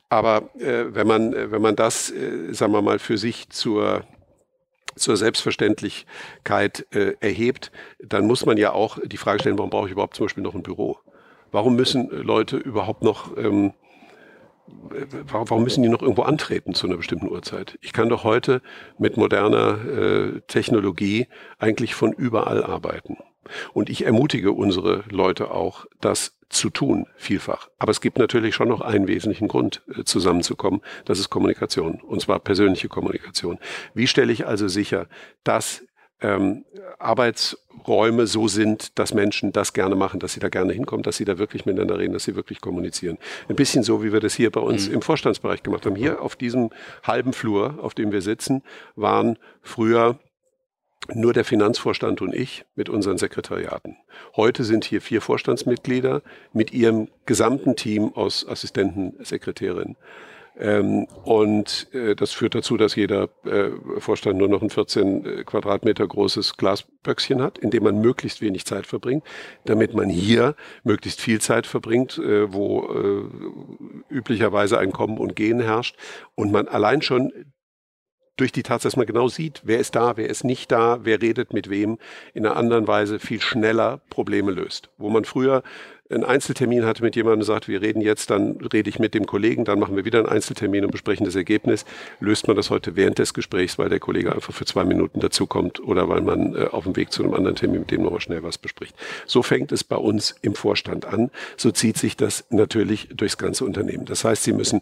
[0.10, 4.04] Aber äh, wenn man, äh, wenn man das, äh, sagen wir mal, für sich zur
[4.96, 9.92] zur Selbstverständlichkeit äh, erhebt, dann muss man ja auch die Frage stellen, warum brauche ich
[9.92, 10.98] überhaupt zum Beispiel noch ein Büro?
[11.52, 13.74] Warum müssen Leute überhaupt noch, ähm,
[15.28, 17.78] warum müssen die noch irgendwo antreten zu einer bestimmten Uhrzeit?
[17.82, 18.62] Ich kann doch heute
[18.98, 21.28] mit moderner äh, Technologie
[21.60, 23.18] eigentlich von überall arbeiten.
[23.74, 27.70] Und ich ermutige unsere Leute auch, das zu tun, vielfach.
[27.80, 30.82] Aber es gibt natürlich schon noch einen wesentlichen Grund, äh, zusammenzukommen.
[31.06, 32.00] Das ist Kommunikation.
[32.02, 33.58] Und zwar persönliche Kommunikation.
[33.94, 35.08] Wie stelle ich also sicher,
[35.44, 35.84] dass
[36.22, 36.66] ähm,
[36.98, 41.26] Arbeitsräume so sind, dass Menschen das gerne machen, dass sie da gerne hinkommen, dass sie
[41.26, 43.18] da wirklich miteinander reden, dass sie wirklich kommunizieren.
[43.50, 44.96] Ein bisschen so, wie wir das hier bei uns mhm.
[44.96, 45.96] im Vorstandsbereich gemacht haben.
[45.96, 46.70] Hier auf diesem
[47.04, 48.64] halben Flur, auf dem wir sitzen,
[48.96, 50.20] waren früher
[51.14, 53.98] nur der Finanzvorstand und ich mit unseren Sekretariaten.
[54.36, 56.22] Heute sind hier vier Vorstandsmitglieder
[56.54, 59.96] mit ihrem gesamten Team aus Assistenten, Sekretärinnen.
[60.58, 65.44] Ähm, und äh, das führt dazu, dass jeder äh, Vorstand nur noch ein 14 äh,
[65.44, 69.26] Quadratmeter großes Glasböckchen hat, in dem man möglichst wenig Zeit verbringt,
[69.66, 75.60] damit man hier möglichst viel Zeit verbringt, äh, wo äh, üblicherweise ein Kommen und Gehen
[75.60, 75.98] herrscht
[76.36, 77.34] und man allein schon
[78.38, 81.22] durch die Tatsache, dass man genau sieht, wer ist da, wer ist nicht da, wer
[81.22, 81.98] redet mit wem,
[82.34, 84.90] in einer anderen Weise viel schneller Probleme löst.
[84.98, 85.64] Wo man früher
[86.10, 89.66] einen Einzeltermin hatte mit jemandem sagt, wir reden jetzt, dann rede ich mit dem Kollegen,
[89.66, 91.84] dann machen wir wieder einen Einzeltermin und besprechen das Ergebnis,
[92.20, 95.80] löst man das heute während des Gesprächs, weil der Kollege einfach für zwei Minuten dazukommt
[95.80, 98.44] oder weil man äh, auf dem Weg zu einem anderen Termin mit dem nochmal schnell
[98.44, 98.96] was bespricht.
[99.26, 101.32] So fängt es bei uns im Vorstand an.
[101.58, 104.06] So zieht sich das natürlich durchs ganze Unternehmen.
[104.06, 104.82] Das heißt, Sie müssen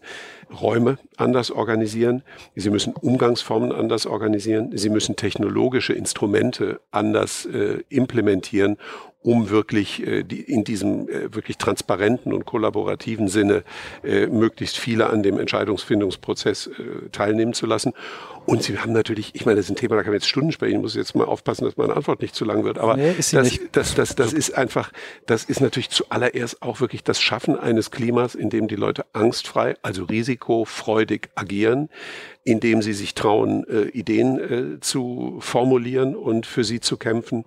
[0.60, 2.22] Räume anders organisieren,
[2.54, 8.76] Sie müssen Umgangsformen anders organisieren, Sie müssen technologische Instrumente anders äh, implementieren,
[9.24, 13.64] um wirklich äh, die, in diesem äh, wirklich transparenten und kollaborativen Sinne
[14.04, 17.94] äh, möglichst viele an dem Entscheidungsfindungsprozess äh, teilnehmen zu lassen.
[18.44, 20.52] Und Sie haben natürlich, ich meine, das ist ein Thema, da kann man jetzt Stunden
[20.52, 23.14] sprechen, ich muss jetzt mal aufpassen, dass meine Antwort nicht zu lang wird, aber nee,
[23.16, 24.92] das, das, das, das, das ist einfach,
[25.24, 29.76] das ist natürlich zuallererst auch wirklich das Schaffen eines Klimas, in dem die Leute angstfrei,
[29.80, 31.88] also risikofreudig agieren,
[32.42, 37.46] indem sie sich trauen, äh, Ideen äh, zu formulieren und für sie zu kämpfen,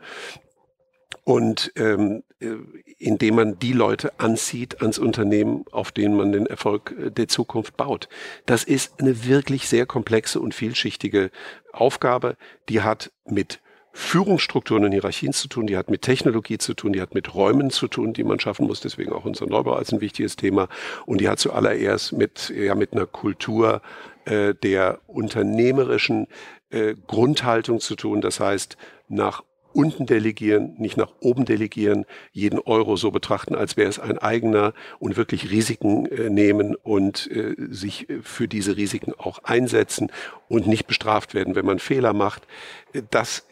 [1.28, 2.54] und ähm, äh,
[3.00, 7.76] indem man die Leute anzieht ans Unternehmen, auf denen man den Erfolg äh, der Zukunft
[7.76, 8.08] baut.
[8.46, 11.30] Das ist eine wirklich sehr komplexe und vielschichtige
[11.74, 12.38] Aufgabe,
[12.70, 13.60] die hat mit
[13.92, 17.72] Führungsstrukturen und Hierarchien zu tun, die hat mit Technologie zu tun, die hat mit Räumen
[17.72, 20.70] zu tun, die man schaffen muss, deswegen auch unser Neubau als ein wichtiges Thema.
[21.06, 23.82] Und die hat zuallererst mit, ja, mit einer Kultur
[24.24, 26.28] äh, der unternehmerischen
[26.70, 28.78] äh, Grundhaltung zu tun, das heißt
[29.10, 29.44] nach
[29.78, 34.74] unten delegieren, nicht nach oben delegieren, jeden Euro so betrachten, als wäre es ein eigener
[34.98, 40.12] und wirklich Risiken äh, nehmen und äh, sich für diese Risiken auch einsetzen
[40.48, 42.48] und nicht bestraft werden, wenn man Fehler macht.
[43.10, 43.44] Das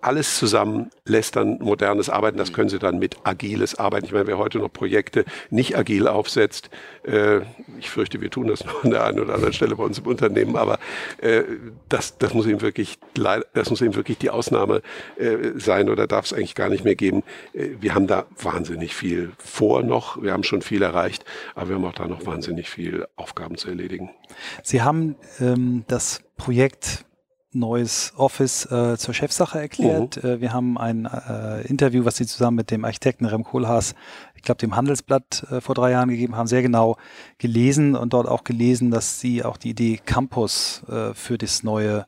[0.00, 2.38] alles zusammen lässt dann modernes Arbeiten.
[2.38, 4.06] Das können Sie dann mit agiles Arbeiten.
[4.06, 6.70] Ich meine, wer heute noch Projekte nicht agil aufsetzt,
[7.04, 7.40] äh,
[7.78, 10.06] ich fürchte, wir tun das noch an der einen oder anderen Stelle bei uns im
[10.06, 10.78] Unternehmen, aber
[11.18, 11.42] äh,
[11.88, 12.98] das, das muss eben wirklich,
[13.54, 14.82] das muss eben wirklich die Ausnahme
[15.16, 17.22] äh, sein oder darf es eigentlich gar nicht mehr geben.
[17.54, 20.22] Äh, wir haben da wahnsinnig viel vor noch.
[20.22, 23.68] Wir haben schon viel erreicht, aber wir haben auch da noch wahnsinnig viel Aufgaben zu
[23.68, 24.10] erledigen.
[24.62, 27.04] Sie haben ähm, das Projekt
[27.52, 30.22] neues Office äh, zur Chefsache erklärt.
[30.22, 30.28] Mhm.
[30.28, 33.94] Äh, wir haben ein äh, Interview, was Sie zusammen mit dem Architekten Rem Kohlhaas,
[34.34, 36.96] ich glaube, dem Handelsblatt äh, vor drei Jahren gegeben haben, sehr genau
[37.38, 42.06] gelesen und dort auch gelesen, dass Sie auch die Idee Campus äh, für das neue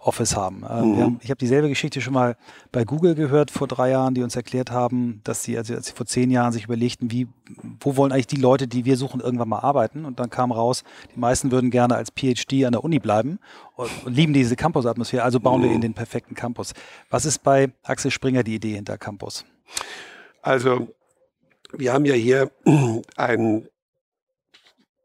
[0.00, 0.62] Office haben.
[0.62, 1.02] Äh, mhm.
[1.02, 2.36] haben ich habe dieselbe Geschichte schon mal
[2.72, 5.92] bei Google gehört vor drei Jahren, die uns erklärt haben, dass sie, also als sie
[5.92, 7.26] vor zehn Jahren sich überlegten, wie,
[7.80, 10.04] wo wollen eigentlich die Leute, die wir suchen, irgendwann mal arbeiten?
[10.04, 10.84] Und dann kam raus,
[11.14, 13.38] die meisten würden gerne als PhD an der Uni bleiben
[13.76, 15.64] und, und lieben diese Campus-Atmosphäre, also bauen mhm.
[15.64, 16.74] wir in den perfekten Campus.
[17.10, 19.44] Was ist bei Axel Springer die Idee hinter Campus?
[20.42, 20.88] Also,
[21.72, 22.50] wir haben ja hier
[23.16, 23.68] einen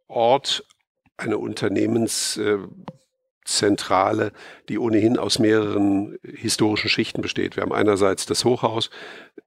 [0.08, 0.64] Ort,
[1.18, 2.60] eine Unternehmens- äh,
[3.46, 4.32] Zentrale,
[4.70, 7.56] die ohnehin aus mehreren historischen Schichten besteht.
[7.56, 8.90] Wir haben einerseits das Hochhaus,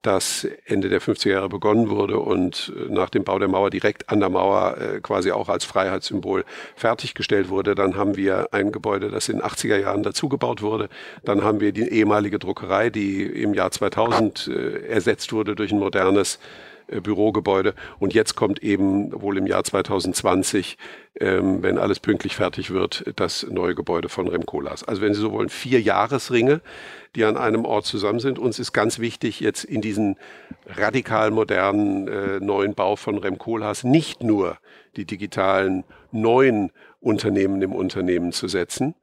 [0.01, 4.09] das Ende der 50er Jahre begonnen wurde und äh, nach dem Bau der Mauer direkt
[4.09, 7.75] an der Mauer äh, quasi auch als Freiheitssymbol fertiggestellt wurde.
[7.75, 10.89] Dann haben wir ein Gebäude, das in den 80er Jahren dazugebaut wurde.
[11.23, 15.79] Dann haben wir die ehemalige Druckerei, die im Jahr 2000 äh, ersetzt wurde durch ein
[15.79, 16.39] modernes
[16.87, 17.73] Bürogebäude.
[17.99, 20.77] Und jetzt kommt eben wohl im Jahr 2020,
[21.19, 24.83] ähm, wenn alles pünktlich fertig wird, das neue Gebäude von Remkolas.
[24.83, 26.61] Also wenn Sie so wollen, vier Jahresringe,
[27.15, 28.37] die an einem Ort zusammen sind.
[28.39, 30.17] Uns ist ganz wichtig, jetzt in diesen
[30.67, 34.57] radikal modernen äh, neuen Bau von Remkolas nicht nur
[34.95, 38.95] die digitalen neuen Unternehmen im Unternehmen zu setzen,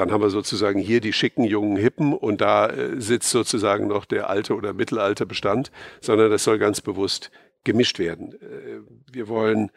[0.00, 4.06] dann haben wir sozusagen hier die schicken jungen Hippen und da äh, sitzt sozusagen noch
[4.06, 7.30] der alte oder mittelalte Bestand, sondern das soll ganz bewusst
[7.64, 8.32] gemischt werden.
[8.32, 8.80] Äh,
[9.12, 9.70] wir wollen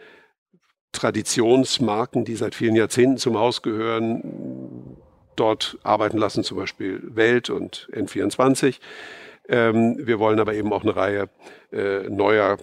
[0.94, 4.96] Traditionsmarken, die seit vielen Jahrzehnten zum Haus gehören,
[5.36, 8.80] dort arbeiten lassen, zum Beispiel Welt und N24.
[9.50, 11.30] Ähm, wir wollen aber eben auch eine Reihe
[11.74, 12.60] äh, neuer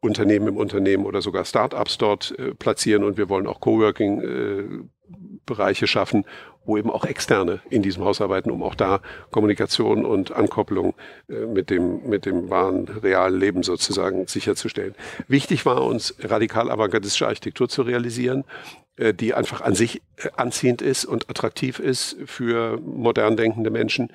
[0.00, 4.86] Unternehmen im Unternehmen oder sogar Startups dort äh, platzieren und wir wollen auch Coworking äh,
[5.46, 6.24] Bereiche schaffen,
[6.64, 10.94] wo eben auch Externe in diesem Haus arbeiten, um auch da Kommunikation und Ankopplung
[11.28, 14.94] äh, mit dem, mit dem wahren, realen Leben sozusagen sicherzustellen.
[15.28, 18.44] Wichtig war uns, radikal avantgardistische Architektur zu realisieren,
[18.96, 24.12] äh, die einfach an sich äh, anziehend ist und attraktiv ist für modern denkende Menschen.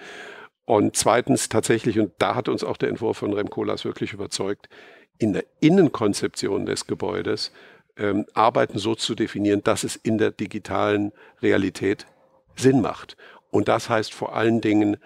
[0.65, 4.69] Und zweitens tatsächlich, und da hat uns auch der Entwurf von Rem Koolhaas wirklich überzeugt,
[5.17, 7.51] in der Innenkonzeption des Gebäudes
[7.97, 12.05] ähm, Arbeiten so zu definieren, dass es in der digitalen Realität
[12.55, 13.17] Sinn macht.
[13.49, 14.97] Und das heißt vor allen Dingen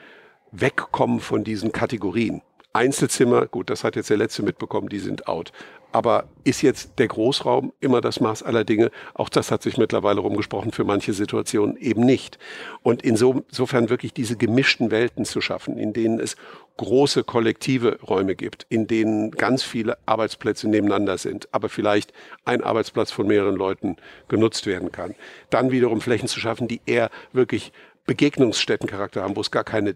[0.52, 2.42] wegkommen von diesen Kategorien.
[2.74, 5.52] Einzelzimmer, gut, das hat jetzt der letzte mitbekommen, die sind out.
[5.96, 8.92] Aber ist jetzt der Großraum immer das Maß aller Dinge?
[9.14, 12.38] Auch das hat sich mittlerweile rumgesprochen, für manche Situationen eben nicht.
[12.84, 16.36] Und insofern wirklich diese gemischten Welten zu schaffen, in denen es
[16.76, 22.12] große kollektive Räume gibt, in denen ganz viele Arbeitsplätze nebeneinander sind, aber vielleicht
[22.44, 23.96] ein Arbeitsplatz von mehreren Leuten
[24.28, 25.16] genutzt werden kann.
[25.50, 27.72] Dann wiederum Flächen zu schaffen, die eher wirklich
[28.06, 29.96] Begegnungsstättencharakter haben, wo es gar keine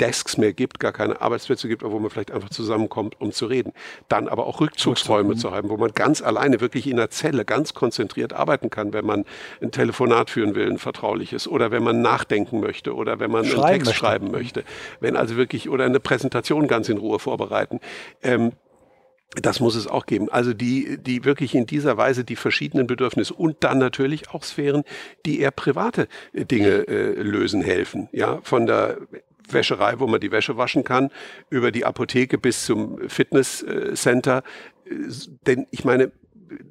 [0.00, 3.72] Desks mehr gibt, gar keine Arbeitsplätze gibt, wo man vielleicht einfach zusammenkommt, um zu reden.
[4.08, 7.74] Dann aber auch Rückzugsräume zu haben, wo man ganz alleine wirklich in einer Zelle ganz
[7.74, 9.24] konzentriert arbeiten kann, wenn man
[9.60, 13.62] ein Telefonat führen will, ein vertrauliches, oder wenn man nachdenken möchte, oder wenn man schreiben
[13.62, 13.98] einen Text möchte.
[13.98, 14.64] schreiben möchte.
[15.00, 17.80] Wenn also wirklich, oder eine Präsentation ganz in Ruhe vorbereiten.
[18.22, 18.52] Ähm,
[19.34, 20.30] das muss es auch geben.
[20.30, 24.84] Also die, die wirklich in dieser Weise die verschiedenen Bedürfnisse und dann natürlich auch Sphären,
[25.26, 28.08] die eher private Dinge äh, lösen helfen.
[28.12, 28.98] Ja, von der
[29.52, 31.10] Wäscherei, wo man die Wäsche waschen kann,
[31.50, 34.42] über die Apotheke bis zum Fitnesscenter.
[35.46, 36.12] Denn ich meine,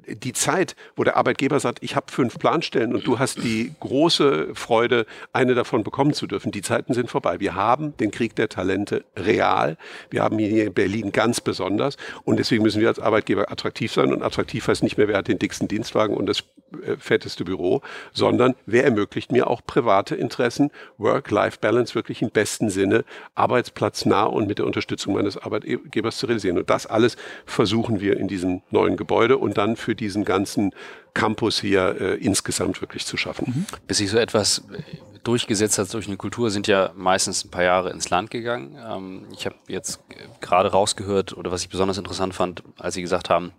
[0.06, 4.54] die Zeit, wo der Arbeitgeber sagt, ich habe fünf Planstellen und du hast die große
[4.54, 7.40] Freude, eine davon bekommen zu dürfen, die Zeiten sind vorbei.
[7.40, 9.76] Wir haben den Krieg der Talente real.
[10.10, 11.96] Wir haben ihn hier in Berlin ganz besonders.
[12.24, 14.12] Und deswegen müssen wir als Arbeitgeber attraktiv sein.
[14.12, 16.44] Und attraktiv heißt nicht mehr, wer hat den dicksten Dienstwagen und das
[16.84, 23.04] äh, fetteste Büro, sondern wer ermöglicht mir auch private Interessen, Work-Life-Balance wirklich im besten Sinne,
[23.34, 26.58] arbeitsplatznah und mit der Unterstützung meines Arbeitgebers zu realisieren.
[26.58, 30.72] Und das alles versuchen wir in diesem neuen Gebäude und dann für diesen ganzen
[31.14, 33.52] Campus hier äh, insgesamt wirklich zu schaffen.
[33.54, 33.66] Mhm.
[33.86, 34.82] Bis sich so etwas äh,
[35.24, 38.78] durchgesetzt hat durch eine Kultur, sind ja meistens ein paar Jahre ins Land gegangen.
[38.88, 40.00] Ähm, ich habe jetzt
[40.40, 43.52] gerade rausgehört, oder was ich besonders interessant fand, als Sie gesagt haben,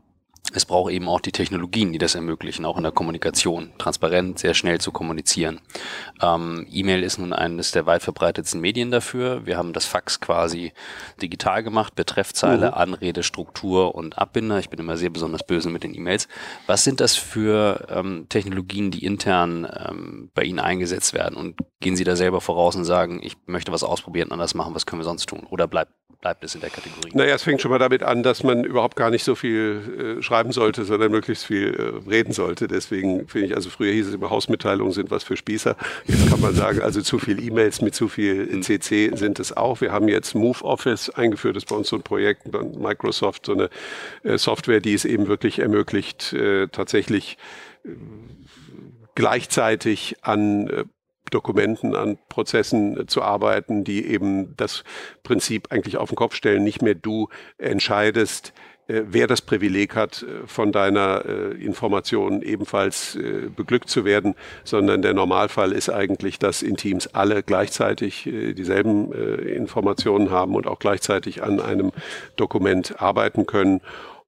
[0.53, 4.53] es braucht eben auch die Technologien, die das ermöglichen, auch in der Kommunikation, transparent, sehr
[4.53, 5.59] schnell zu kommunizieren.
[6.21, 9.45] Ähm, E-Mail ist nun eines der weit verbreitetsten Medien dafür.
[9.45, 10.73] Wir haben das Fax quasi
[11.21, 12.73] digital gemacht, Betreffzeile, mhm.
[12.73, 14.59] Anrede, Struktur und Abbinder.
[14.59, 16.27] Ich bin immer sehr besonders böse mit den E-Mails.
[16.65, 21.37] Was sind das für ähm, Technologien, die intern ähm, bei Ihnen eingesetzt werden?
[21.37, 24.85] Und gehen Sie da selber voraus und sagen, ich möchte was ausprobieren, anders machen, was
[24.85, 25.45] können wir sonst tun?
[25.49, 27.11] Oder bleibt bleibt es in der Kategorie?
[27.13, 30.21] Naja, es fängt schon mal damit an, dass man überhaupt gar nicht so viel äh,
[30.39, 32.67] schreiben sollte, sondern möglichst viel äh, reden sollte.
[32.67, 35.75] Deswegen finde ich, also früher hieß es immer, Hausmitteilungen sind was für Spießer.
[36.05, 39.81] Jetzt kann man sagen, also zu viel E-Mails mit zu viel CC sind es auch.
[39.81, 43.47] Wir haben jetzt Move Office eingeführt, das ist bei uns so ein Projekt bei Microsoft,
[43.47, 43.69] so eine
[44.23, 47.37] äh, Software, die es eben wirklich ermöglicht, äh, tatsächlich
[47.83, 47.89] äh,
[49.15, 50.85] gleichzeitig an äh,
[51.31, 54.83] Dokumenten, an Prozessen zu arbeiten, die eben das
[55.21, 56.63] Prinzip eigentlich auf den Kopf stellen.
[56.63, 63.17] Nicht mehr du entscheidest, äh, wer das Privileg hat, äh, von deiner äh, Information ebenfalls
[63.55, 70.31] beglückt zu werden, sondern der Normalfall ist eigentlich, dass in Teams alle gleichzeitig dieselben Informationen
[70.31, 71.91] haben und auch gleichzeitig an einem
[72.35, 73.81] Dokument arbeiten können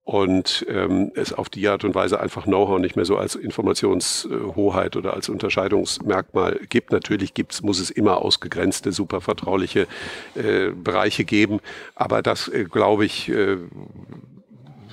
[0.04, 4.96] und ähm, es auf die Art und Weise einfach Know-how nicht mehr so als Informationshoheit
[4.96, 6.92] oder als Unterscheidungsmerkmal gibt.
[6.92, 9.88] Natürlich gibt's, muss es immer ausgegrenzte, super vertrauliche
[10.36, 11.60] äh, Bereiche geben,
[11.96, 13.58] aber das, äh, glaube ich, äh,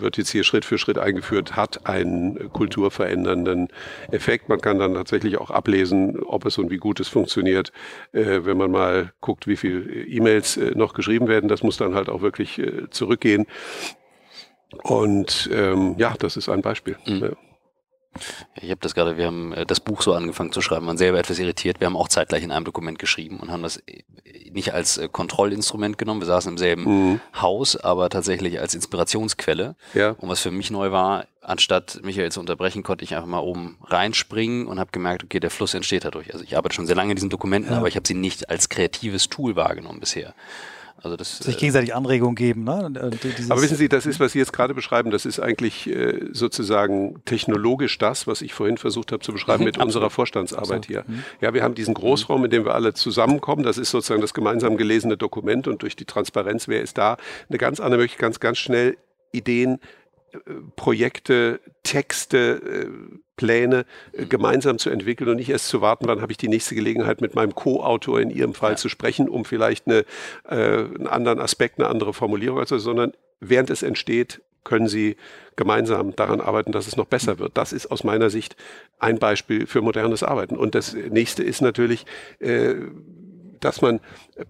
[0.00, 3.68] wird jetzt hier Schritt für Schritt eingeführt, hat einen kulturverändernden
[4.10, 4.48] Effekt.
[4.48, 7.72] Man kann dann tatsächlich auch ablesen, ob es und wie gut es funktioniert,
[8.12, 11.48] äh, wenn man mal guckt, wie viel E-Mails äh, noch geschrieben werden.
[11.48, 13.46] Das muss dann halt auch wirklich äh, zurückgehen.
[14.82, 16.96] Und ähm, ja, das ist ein Beispiel.
[17.06, 17.18] Mhm.
[17.18, 17.47] Ja.
[18.60, 21.18] Ich habe das gerade, wir haben äh, das Buch so angefangen zu schreiben, waren selber
[21.18, 21.80] etwas irritiert.
[21.80, 24.02] Wir haben auch zeitgleich in einem Dokument geschrieben und haben das äh,
[24.50, 26.20] nicht als äh, Kontrollinstrument genommen.
[26.20, 27.20] Wir saßen im selben mhm.
[27.40, 29.76] Haus, aber tatsächlich als Inspirationsquelle.
[29.94, 30.10] Ja.
[30.18, 33.78] Und was für mich neu war, anstatt Michael zu unterbrechen, konnte ich einfach mal oben
[33.84, 36.32] reinspringen und habe gemerkt, okay, der Fluss entsteht dadurch.
[36.32, 37.78] Also ich arbeite schon sehr lange in diesen Dokumenten, ja.
[37.78, 40.34] aber ich habe sie nicht als kreatives Tool wahrgenommen bisher.
[41.02, 42.64] Also das, sich äh, gegenseitig Anregungen geben.
[42.64, 42.92] Ne?
[43.48, 47.22] Aber wissen Sie, das ist, was Sie jetzt gerade beschreiben, das ist eigentlich äh, sozusagen
[47.24, 49.86] technologisch das, was ich vorhin versucht habe zu beschreiben mit absolut.
[49.86, 51.04] unserer Vorstandsarbeit hier.
[51.06, 51.22] Mhm.
[51.40, 53.62] Ja, wir haben diesen Großraum, in dem wir alle zusammenkommen.
[53.62, 57.16] Das ist sozusagen das gemeinsam gelesene Dokument und durch die Transparenz, wer ist da,
[57.48, 58.96] eine ganz andere Möglichkeit, ganz, ganz schnell
[59.32, 59.78] Ideen
[60.76, 66.32] Projekte, Texte, äh, Pläne äh, gemeinsam zu entwickeln und nicht erst zu warten, wann habe
[66.32, 68.76] ich die nächste Gelegenheit mit meinem Co-Autor in Ihrem Fall ja.
[68.76, 70.04] zu sprechen, um vielleicht eine,
[70.46, 75.16] äh, einen anderen Aspekt, eine andere Formulierung, also, sondern während es entsteht, können Sie
[75.56, 77.56] gemeinsam daran arbeiten, dass es noch besser wird.
[77.56, 78.54] Das ist aus meiner Sicht
[78.98, 80.56] ein Beispiel für modernes Arbeiten.
[80.56, 82.04] Und das nächste ist natürlich,
[82.38, 82.74] äh,
[83.60, 84.00] dass man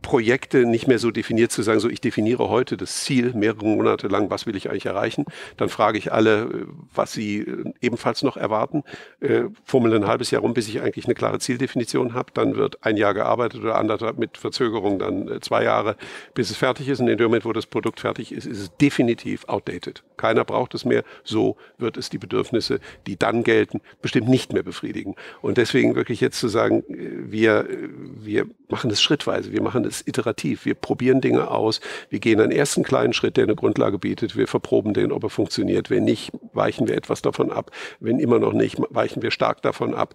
[0.03, 4.09] Projekte nicht mehr so definiert, zu sagen, so ich definiere heute das Ziel mehrere Monate
[4.09, 5.25] lang, was will ich eigentlich erreichen.
[5.57, 8.85] Dann frage ich alle, was sie äh, ebenfalls noch erwarten.
[9.21, 12.33] Äh, fummel ein halbes Jahr rum, bis ich eigentlich eine klare Zieldefinition habe.
[12.35, 15.97] Dann wird ein Jahr gearbeitet oder anderthalb mit Verzögerung dann äh, zwei Jahre,
[16.35, 17.01] bis es fertig ist.
[17.01, 20.03] Und in dem Moment, wo das Produkt fertig ist, ist es definitiv outdated.
[20.17, 21.05] Keiner braucht es mehr.
[21.25, 25.15] So wird es die Bedürfnisse, die dann gelten, bestimmt nicht mehr befriedigen.
[25.41, 27.67] Und deswegen wirklich jetzt zu sagen, äh, wir,
[28.21, 29.53] wir machen es schrittweise.
[29.53, 30.65] Wir machen es iterativ.
[30.65, 31.81] Wir probieren Dinge aus.
[32.11, 34.37] Wir gehen einen ersten kleinen Schritt, der eine Grundlage bietet.
[34.37, 35.91] Wir verproben den, ob er funktioniert.
[35.91, 37.71] Wenn nicht, weichen wir etwas davon ab.
[38.01, 40.15] Wenn immer noch nicht, weichen wir stark davon ab.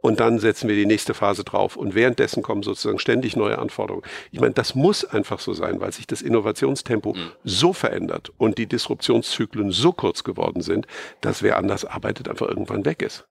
[0.00, 1.76] Und dann setzen wir die nächste Phase drauf.
[1.76, 4.04] Und währenddessen kommen sozusagen ständig neue Anforderungen.
[4.32, 7.30] Ich meine, das muss einfach so sein, weil sich das Innovationstempo mhm.
[7.42, 10.86] so verändert und die Disruptionszyklen so kurz geworden sind,
[11.22, 13.24] dass wer anders arbeitet, einfach irgendwann weg ist.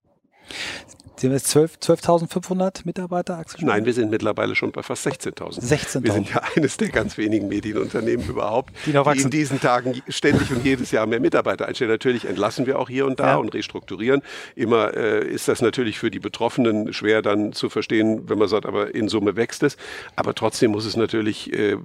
[1.16, 5.62] Sie haben jetzt 12.500 12 Mitarbeiter, Axel Nein, wir sind mittlerweile schon bei fast 16.000.
[5.62, 6.04] 16.000.
[6.04, 10.52] Wir sind ja eines der ganz wenigen Medienunternehmen überhaupt, die, die, in diesen Tagen ständig
[10.52, 11.92] und jedes Jahr mehr Mitarbeiter einstellen.
[11.92, 13.36] Natürlich entlassen wir auch hier und da ja.
[13.36, 14.22] und restrukturieren.
[14.56, 18.66] Immer äh, ist das natürlich für die Betroffenen schwer dann zu verstehen, wenn man sagt,
[18.66, 19.78] aber in Summe wächst es.
[20.16, 21.78] Aber trotzdem muss es natürlich äh,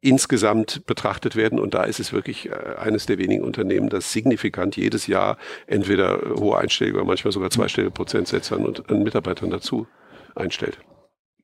[0.00, 1.58] insgesamt betrachtet werden.
[1.58, 6.20] Und da ist es wirklich äh, eines der wenigen Unternehmen, das signifikant jedes Jahr entweder
[6.38, 9.86] hohe Einstellige oder manchmal sogar zweistellige Prozentsätze an, an Mitarbeitern dazu
[10.34, 10.78] einstellt.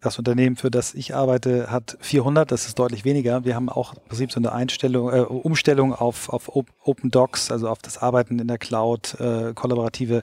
[0.05, 3.47] Das Unternehmen, für das ich arbeite, hat 400, das ist deutlich weniger.
[3.47, 7.71] Wir haben auch im Prinzip so eine Einstellung, äh, Umstellung auf, auf Open Docs, also
[7.71, 10.21] auf das Arbeiten in der Cloud, äh, kollaborative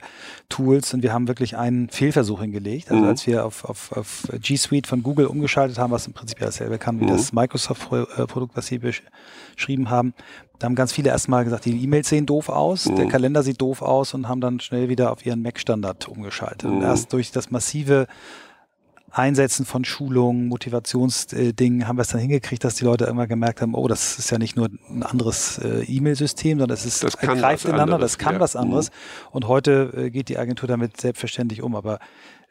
[0.48, 0.94] Tools.
[0.94, 2.92] Und wir haben wirklich einen Fehlversuch hingelegt.
[2.92, 3.08] Also mhm.
[3.08, 6.46] als wir auf, auf, auf G Suite von Google umgeschaltet haben, was im Prinzip ja
[6.46, 7.08] dasselbe kann wie mhm.
[7.08, 10.14] das Microsoft-Produkt, was Sie beschrieben haben,
[10.60, 12.94] da haben ganz viele erstmal gesagt, die E-Mails sehen doof aus, mhm.
[12.94, 16.70] der Kalender sieht doof aus und haben dann schnell wieder auf ihren Mac-Standard umgeschaltet.
[16.70, 16.82] Und mhm.
[16.82, 18.06] erst durch das massive
[19.12, 23.74] Einsetzen von Schulungen, Motivationsdingen haben wir es dann hingekriegt, dass die Leute immer gemerkt haben,
[23.74, 27.66] oh, das ist ja nicht nur ein anderes äh, E-Mail-System, sondern es ist, das greift
[27.66, 28.40] ineinander, anderes, das kann ja.
[28.40, 28.90] was anderes.
[28.90, 29.28] Mhm.
[29.32, 31.76] Und heute äh, geht die Agentur damit selbstverständlich um.
[31.76, 31.98] Aber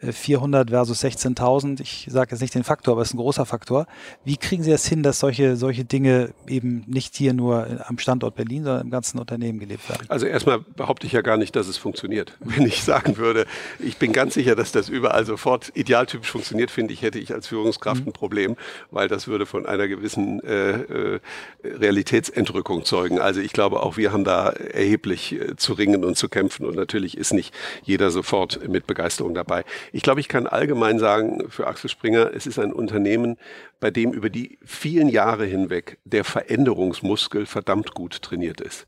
[0.10, 3.86] 400 versus 16.000, ich sage jetzt nicht den Faktor, aber es ist ein großer Faktor.
[4.24, 8.36] Wie kriegen Sie das hin, dass solche, solche Dinge eben nicht hier nur am Standort
[8.36, 10.06] Berlin, sondern im ganzen Unternehmen gelebt werden?
[10.08, 12.36] Also erstmal behaupte ich ja gar nicht, dass es funktioniert.
[12.40, 13.46] Wenn ich sagen würde,
[13.80, 17.48] ich bin ganz sicher, dass das überall sofort idealtypisch funktioniert, finde ich, hätte ich als
[17.48, 18.10] Führungskraft mhm.
[18.10, 18.56] ein Problem,
[18.90, 21.20] weil das würde von einer gewissen äh, äh,
[21.64, 23.20] Realitätsentrückung zeugen.
[23.20, 26.76] Also ich glaube, auch wir haben da erheblich äh, zu ringen und zu kämpfen und
[26.76, 29.64] natürlich ist nicht jeder sofort mit Begeisterung dabei.
[29.92, 33.38] Ich glaube, ich kann allgemein sagen für Axel Springer, es ist ein Unternehmen,
[33.80, 38.88] bei dem über die vielen Jahre hinweg der Veränderungsmuskel verdammt gut trainiert ist.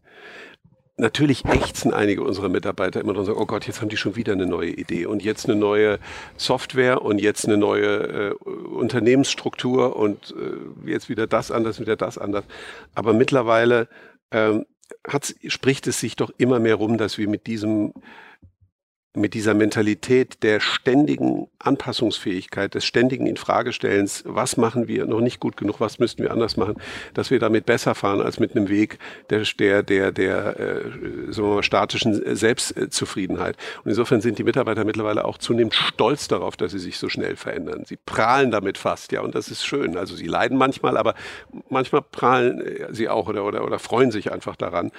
[0.95, 4.33] Natürlich ächzen einige unserer Mitarbeiter immer und sagen, oh Gott, jetzt haben die schon wieder
[4.33, 5.97] eine neue Idee und jetzt eine neue
[6.37, 12.19] Software und jetzt eine neue äh, Unternehmensstruktur und äh, jetzt wieder das anders, wieder das
[12.19, 12.45] anders.
[12.93, 13.87] Aber mittlerweile
[14.29, 14.65] ähm,
[15.47, 17.93] spricht es sich doch immer mehr rum, dass wir mit diesem
[19.15, 25.55] mit dieser Mentalität der ständigen Anpassungsfähigkeit, des ständigen Infragestellens, was machen wir noch nicht gut
[25.55, 26.75] genug, was müssten wir anders machen,
[27.13, 28.97] dass wir damit besser fahren als mit einem Weg
[29.29, 30.81] der, der, der, der äh,
[31.31, 33.55] sagen wir mal, statischen Selbstzufriedenheit.
[33.83, 37.35] Und insofern sind die Mitarbeiter mittlerweile auch zunehmend stolz darauf, dass sie sich so schnell
[37.35, 37.83] verändern.
[37.85, 39.95] Sie prahlen damit fast, ja, und das ist schön.
[39.95, 41.13] Also sie leiden manchmal, aber
[41.69, 44.91] manchmal prahlen äh, sie auch oder, oder, oder freuen sich einfach daran.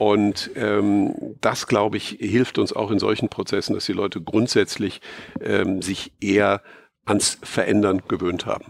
[0.00, 5.02] Und ähm, das, glaube ich, hilft uns auch in solchen Prozessen, dass die Leute grundsätzlich
[5.42, 6.62] ähm, sich eher
[7.04, 8.64] ans Verändern gewöhnt haben.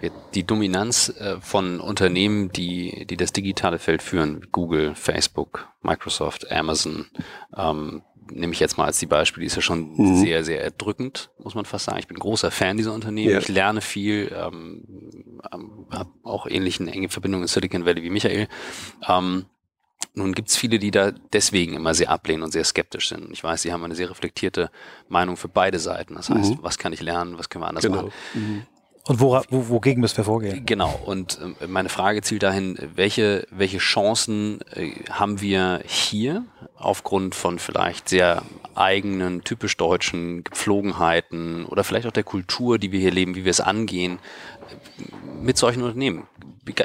[0.00, 0.10] Mhm.
[0.32, 7.04] Die Dominanz äh, von Unternehmen, die, die das digitale Feld führen, Google, Facebook, Microsoft, Amazon,
[7.54, 8.00] ähm,
[8.32, 10.16] nehme ich jetzt mal als die Beispiele, die ist ja schon mhm.
[10.16, 11.98] sehr, sehr erdrückend, muss man fast sagen.
[11.98, 13.32] Ich bin großer Fan dieser Unternehmen.
[13.32, 13.38] Ja.
[13.38, 18.48] Ich lerne viel, ähm, ähm habe auch ähnliche enge Verbindungen in Silicon Valley wie Michael.
[19.06, 19.44] Ähm,
[20.14, 23.30] nun gibt es viele, die da deswegen immer sehr ablehnen und sehr skeptisch sind.
[23.32, 24.70] Ich weiß, Sie haben eine sehr reflektierte
[25.08, 26.14] Meinung für beide Seiten.
[26.14, 26.58] Das heißt, mhm.
[26.62, 27.96] was kann ich lernen, was können wir anders genau.
[27.96, 28.12] machen?
[28.34, 28.62] Mhm.
[29.08, 30.66] Und wora, wo, wogegen müssen wir vorgehen?
[30.66, 31.00] Genau.
[31.06, 36.44] Und äh, meine Frage zielt dahin, welche, welche Chancen äh, haben wir hier
[36.76, 38.42] aufgrund von vielleicht sehr
[38.74, 43.50] eigenen, typisch deutschen Gepflogenheiten oder vielleicht auch der Kultur, die wir hier leben, wie wir
[43.50, 44.18] es angehen,
[45.40, 46.26] mit solchen Unternehmen?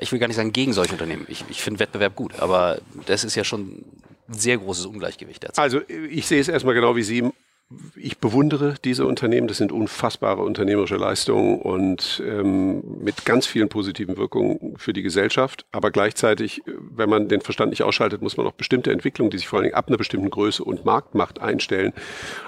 [0.01, 1.25] Ich will gar nicht sagen gegen solche Unternehmen.
[1.29, 3.83] Ich, ich finde Wettbewerb gut, aber das ist ja schon
[4.29, 5.63] ein sehr großes Ungleichgewicht derzeit.
[5.63, 7.31] Also ich sehe es erstmal genau wie Sie
[7.95, 9.47] ich bewundere diese Unternehmen.
[9.47, 15.65] Das sind unfassbare unternehmerische Leistungen und ähm, mit ganz vielen positiven Wirkungen für die Gesellschaft.
[15.71, 19.47] Aber gleichzeitig, wenn man den Verstand nicht ausschaltet, muss man auch bestimmte Entwicklungen, die sich
[19.47, 21.93] vor allen Dingen ab einer bestimmten Größe und Marktmacht einstellen,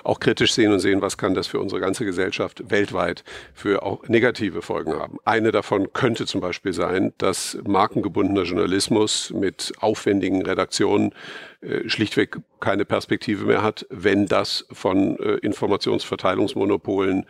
[0.03, 3.23] auch kritisch sehen und sehen, was kann das für unsere ganze Gesellschaft weltweit
[3.53, 5.17] für auch negative Folgen haben.
[5.25, 11.13] Eine davon könnte zum Beispiel sein, dass markengebundener Journalismus mit aufwendigen Redaktionen
[11.61, 17.25] äh, schlichtweg keine Perspektive mehr hat, wenn das von äh, Informationsverteilungsmonopolen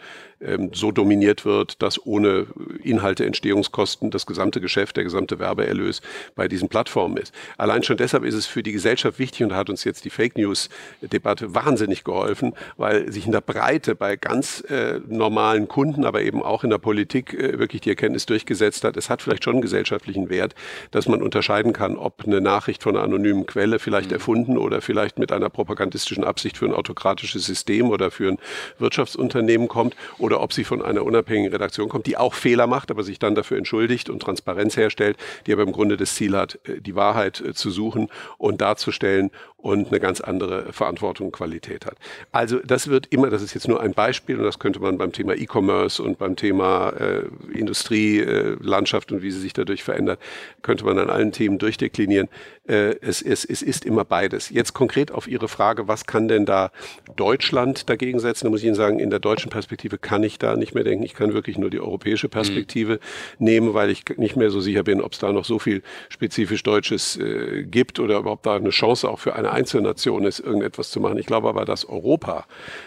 [0.45, 2.47] ähm, so dominiert wird, dass ohne
[2.83, 6.01] Inhalteentstehungskosten das gesamte Geschäft, der gesamte Werbeerlös
[6.35, 7.33] bei diesen Plattformen ist.
[7.57, 10.37] Allein schon deshalb ist es für die Gesellschaft wichtig und hat uns jetzt die Fake
[10.37, 10.69] News
[11.01, 16.41] Debatte wahnsinnig geholfen, weil sich in der Breite bei ganz äh, normalen Kunden, aber eben
[16.41, 19.61] auch in der Politik äh, wirklich die Erkenntnis durchgesetzt hat, es hat vielleicht schon einen
[19.61, 20.55] gesellschaftlichen Wert,
[20.91, 24.15] dass man unterscheiden kann, ob eine Nachricht von einer anonymen Quelle vielleicht mhm.
[24.15, 28.37] erfunden oder vielleicht mit einer propagandistischen Absicht für ein autokratisches System oder für ein
[28.79, 33.03] Wirtschaftsunternehmen kommt oder ob sie von einer unabhängigen Redaktion kommt, die auch Fehler macht, aber
[33.03, 36.81] sich dann dafür entschuldigt und Transparenz herstellt, die aber im Grunde das Ziel hat, äh,
[36.81, 41.95] die Wahrheit äh, zu suchen und darzustellen und eine ganz andere Verantwortung und Qualität hat.
[42.31, 45.11] Also das wird immer, das ist jetzt nur ein Beispiel und das könnte man beim
[45.11, 50.19] Thema E-Commerce und beim Thema äh, Industrie, äh, Landschaft und wie sie sich dadurch verändert,
[50.61, 52.29] könnte man an allen Themen durchdeklinieren.
[52.67, 54.49] Äh, es, es, es ist immer beides.
[54.49, 56.71] Jetzt konkret auf Ihre Frage, was kann denn da
[57.15, 58.45] Deutschland dagegen setzen?
[58.45, 61.03] Da muss ich Ihnen sagen, in der deutschen Perspektive kann ich da nicht mehr denken.
[61.03, 62.93] Ich kann wirklich nur die europäische Perspektive
[63.37, 63.45] mhm.
[63.45, 66.63] nehmen, weil ich nicht mehr so sicher bin, ob es da noch so viel spezifisch
[66.63, 70.99] Deutsches äh, gibt oder überhaupt da eine Chance auch für eine Einzelnation ist, irgendetwas zu
[70.99, 71.17] machen.
[71.17, 72.45] Ich glaube aber, dass Europa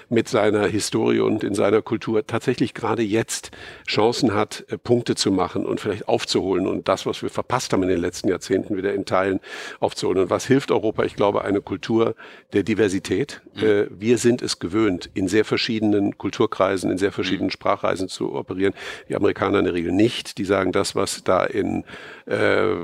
[0.08, 3.52] mit seiner Historie und in seiner Kultur tatsächlich gerade jetzt
[3.86, 7.84] Chancen hat, äh, Punkte zu machen und vielleicht aufzuholen und das, was wir verpasst haben
[7.84, 9.38] in den letzten Jahrzehnten, wieder in Teilen
[9.80, 10.22] aufzuholen.
[10.22, 11.04] Und was hilft Europa?
[11.04, 12.14] Ich glaube, eine Kultur
[12.52, 13.42] der Diversität.
[13.54, 13.64] Mhm.
[13.64, 17.52] Äh, wir sind es gewöhnt, in sehr verschiedenen Kulturkreisen, in sehr verschiedenen mhm.
[17.52, 18.74] Sprachreisen zu operieren.
[19.08, 20.38] Die Amerikaner in der Regel nicht.
[20.38, 21.84] Die sagen, das, was da in
[22.26, 22.74] äh,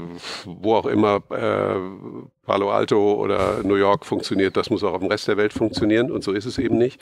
[0.45, 5.09] wo auch immer äh, Palo Alto oder New York funktioniert, das muss auch auf dem
[5.09, 7.01] Rest der Welt funktionieren und so ist es eben nicht.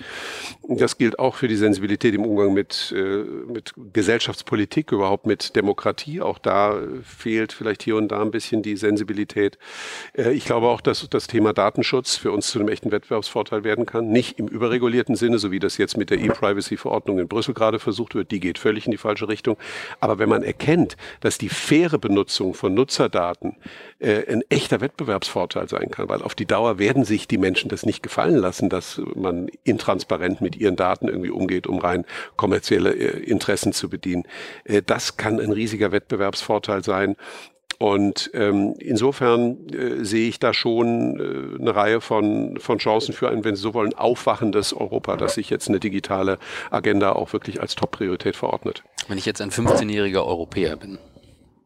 [0.68, 6.20] Das gilt auch für die Sensibilität im Umgang mit, äh, mit Gesellschaftspolitik, überhaupt mit Demokratie.
[6.20, 9.58] Auch da fehlt vielleicht hier und da ein bisschen die Sensibilität.
[10.16, 13.84] Äh, ich glaube auch, dass das Thema Datenschutz für uns zu einem echten Wettbewerbsvorteil werden
[13.84, 14.08] kann.
[14.08, 18.14] Nicht im überregulierten Sinne, so wie das jetzt mit der E-Privacy-Verordnung in Brüssel gerade versucht
[18.14, 18.30] wird.
[18.30, 19.56] Die geht völlig in die falsche Richtung.
[20.00, 23.56] Aber wenn man erkennt, dass die faire Benutzung von Nutzerdaten
[23.98, 25.31] äh, ein echter Wettbewerbsvorteil
[25.66, 29.00] sein kann, weil auf die Dauer werden sich die Menschen das nicht gefallen lassen, dass
[29.14, 32.04] man intransparent mit ihren Daten irgendwie umgeht, um rein
[32.36, 34.24] kommerzielle äh, Interessen zu bedienen.
[34.64, 37.16] Äh, das kann ein riesiger Wettbewerbsvorteil sein.
[37.78, 43.28] Und ähm, insofern äh, sehe ich da schon äh, eine Reihe von, von Chancen für
[43.28, 46.38] ein, wenn Sie so wollen, aufwachendes Europa, das sich jetzt eine digitale
[46.70, 48.84] Agenda auch wirklich als Top-Priorität verordnet.
[49.08, 50.98] Wenn ich jetzt ein 15-jähriger Europäer bin,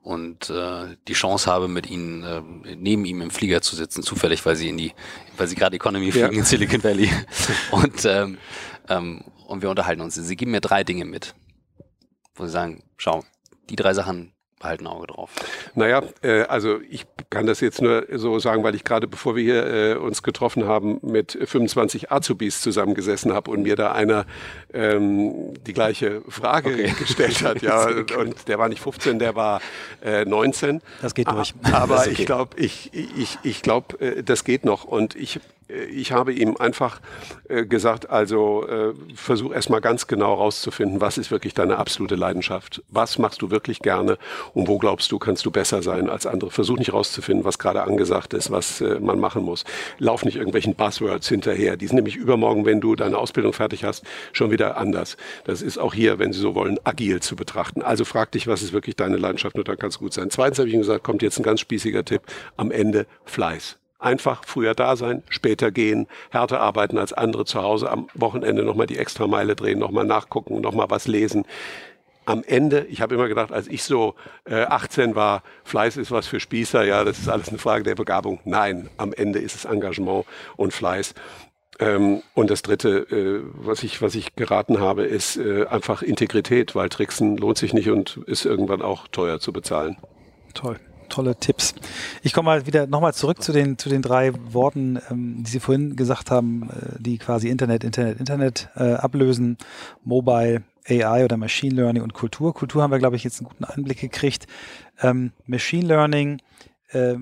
[0.07, 4.47] und äh, die Chance habe, mit ihnen äh, neben ihm im Flieger zu sitzen, zufällig,
[4.47, 4.93] weil sie in die,
[5.37, 6.39] weil sie gerade Economy fliegen ja.
[6.39, 7.11] in Silicon Valley.
[7.73, 8.39] und ähm,
[8.89, 10.15] ähm, und wir unterhalten uns.
[10.15, 11.35] Sie geben mir drei Dinge mit,
[12.37, 13.25] wo sie sagen, schau,
[13.69, 14.33] die drei Sachen
[14.63, 15.31] halt ein Auge drauf.
[15.75, 19.43] Naja, äh, also ich kann das jetzt nur so sagen, weil ich gerade bevor wir
[19.43, 24.25] hier äh, uns getroffen haben, mit 25 Azubis zusammengesessen habe und mir da einer
[24.73, 26.95] ähm, die gleiche Frage okay.
[26.99, 27.63] gestellt hat.
[27.63, 27.87] Ja,
[28.19, 29.61] und der war nicht 15, der war
[30.03, 30.81] äh, 19.
[31.03, 31.55] Das geht durch.
[31.73, 32.11] Aber okay.
[32.13, 34.85] ich glaube, ich, ich, ich glaube, äh, das geht noch.
[34.85, 37.01] Und ich ich habe ihm einfach
[37.49, 42.83] äh, gesagt, also äh, versuch erstmal ganz genau rauszufinden, was ist wirklich deine absolute Leidenschaft?
[42.89, 44.19] Was machst du wirklich gerne
[44.55, 46.51] und wo glaubst du, kannst du besser sein als andere?
[46.51, 49.65] Versuch nicht rauszufinden, was gerade angesagt ist, was äh, man machen muss.
[49.99, 51.77] Lauf nicht irgendwelchen Buzzwords hinterher.
[51.77, 55.17] Die sind nämlich übermorgen, wenn du deine Ausbildung fertig hast, schon wieder anders.
[55.45, 57.83] Das ist auch hier, wenn Sie so wollen, agil zu betrachten.
[57.83, 60.31] Also frag dich, was ist wirklich deine Leidenschaft und dann kann es gut sein.
[60.31, 62.23] Zweitens habe ich ihm gesagt, kommt jetzt ein ganz spießiger Tipp.
[62.57, 63.79] Am Ende Fleiß.
[63.99, 68.87] Einfach früher da sein, später gehen, härter arbeiten als andere zu Hause, am Wochenende nochmal
[68.87, 71.47] die Extrameile drehen, nochmal nachgucken, nochmal was lesen.
[72.27, 76.27] Am Ende, ich habe immer gedacht, als ich so äh, 18 war, Fleiß ist was
[76.27, 78.41] für Spießer, ja, das ist alles eine Frage der Begabung.
[78.45, 80.27] Nein, am Ende ist es Engagement
[80.57, 81.15] und Fleiß.
[81.79, 86.75] Ähm, und das Dritte, äh, was, ich, was ich geraten habe, ist äh, einfach Integrität,
[86.75, 89.97] weil Tricksen lohnt sich nicht und ist irgendwann auch teuer zu bezahlen.
[90.53, 90.79] Toll
[91.09, 91.75] tolle Tipps.
[92.23, 95.61] Ich komme mal wieder nochmal zurück zu den, zu den drei Worten, ähm, die Sie
[95.61, 99.59] vorhin gesagt haben, äh, die quasi Internet, Internet, Internet äh, ablösen,
[100.05, 102.55] Mobile, AI oder Machine Learning und Kultur.
[102.55, 104.47] Kultur haben wir, glaube ich, jetzt einen guten Einblick gekriegt.
[105.01, 106.41] Ähm, Machine Learning
[106.91, 107.17] äh,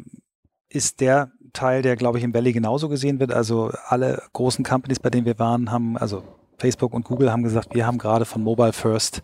[0.68, 3.32] ist der Teil, der, glaube ich, im Valley genauso gesehen wird.
[3.32, 6.22] Also alle großen Companies, bei denen wir waren, haben, also
[6.58, 9.22] Facebook und Google haben gesagt, wir haben gerade von Mobile First,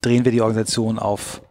[0.00, 1.42] drehen wir die Organisation auf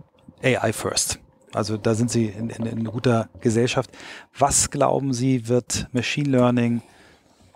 [0.44, 1.20] AI First.
[1.54, 3.90] Also da sind Sie in, in, in guter Gesellschaft.
[4.38, 6.82] Was glauben Sie, wird Machine Learning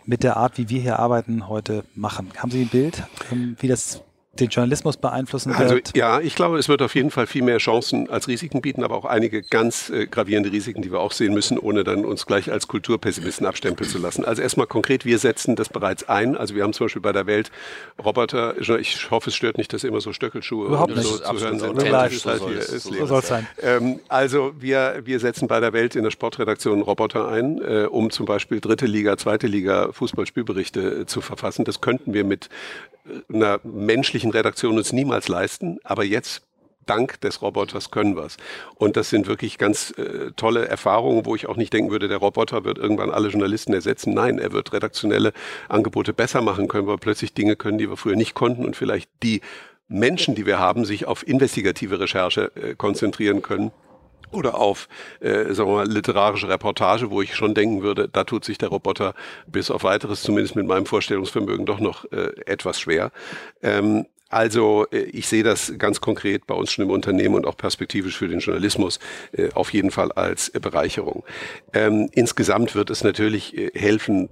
[0.05, 2.31] mit der Art, wie wir hier arbeiten, heute machen?
[2.37, 4.01] Haben Sie ein Bild, ähm, wie das
[4.33, 5.87] den Journalismus beeinflussen also, wird?
[5.87, 8.83] Also ja, ich glaube, es wird auf jeden Fall viel mehr Chancen als Risiken bieten,
[8.83, 12.25] aber auch einige ganz äh, gravierende Risiken, die wir auch sehen müssen, ohne dann uns
[12.25, 14.23] gleich als Kulturpessimisten abstempeln zu lassen.
[14.23, 16.37] Also erstmal konkret, wir setzen das bereits ein.
[16.37, 17.51] Also wir haben zum Beispiel bei der Welt
[18.03, 21.81] Roboter, ich hoffe, es stört nicht, dass immer so Stöckelschuhe Überhaupt so zu hören sind.
[21.81, 23.47] So, halt so soll es sein.
[23.61, 28.11] Ähm, also wir, wir setzen bei der Welt in der Sportredaktion Roboter ein, äh, um
[28.11, 31.65] zum Beispiel dritte Liga, zweite Liga Fußballspielberichte äh, zu verfassen.
[31.65, 32.49] Das könnten wir mit
[33.31, 36.43] einer menschlichen Redaktion uns niemals leisten, aber jetzt
[36.85, 38.37] dank des Roboters können wir es.
[38.75, 42.17] Und das sind wirklich ganz äh, tolle Erfahrungen, wo ich auch nicht denken würde, der
[42.17, 44.13] Roboter wird irgendwann alle Journalisten ersetzen.
[44.13, 45.33] Nein, er wird redaktionelle
[45.69, 49.09] Angebote besser machen können, weil plötzlich Dinge können, die wir früher nicht konnten und vielleicht
[49.23, 49.41] die
[49.87, 53.71] Menschen, die wir haben, sich auf investigative Recherche äh, konzentrieren können
[54.31, 54.87] oder auf
[55.19, 58.69] äh, sagen wir mal, literarische Reportage, wo ich schon denken würde, da tut sich der
[58.69, 59.13] Roboter
[59.47, 63.11] bis auf weiteres, zumindest mit meinem Vorstellungsvermögen, doch noch äh, etwas schwer.
[63.61, 67.57] Ähm, also äh, ich sehe das ganz konkret bei uns schon im Unternehmen und auch
[67.57, 68.99] perspektivisch für den Journalismus
[69.33, 71.23] äh, auf jeden Fall als äh, Bereicherung.
[71.73, 74.29] Ähm, insgesamt wird es natürlich helfen,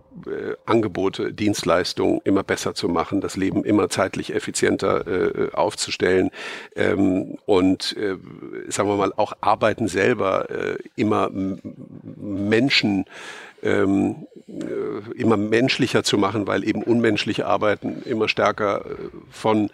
[0.65, 6.29] Angebote, Dienstleistungen immer besser zu machen, das Leben immer zeitlich effizienter aufzustellen
[6.75, 7.95] ähm, und
[8.67, 10.47] sagen wir mal auch Arbeiten selber
[10.95, 13.05] immer Menschen
[13.63, 14.38] ähm, äh,
[15.15, 18.93] immer menschlicher zu machen, weil eben unmenschliche Arbeiten immer stärker äh,
[19.29, 19.69] von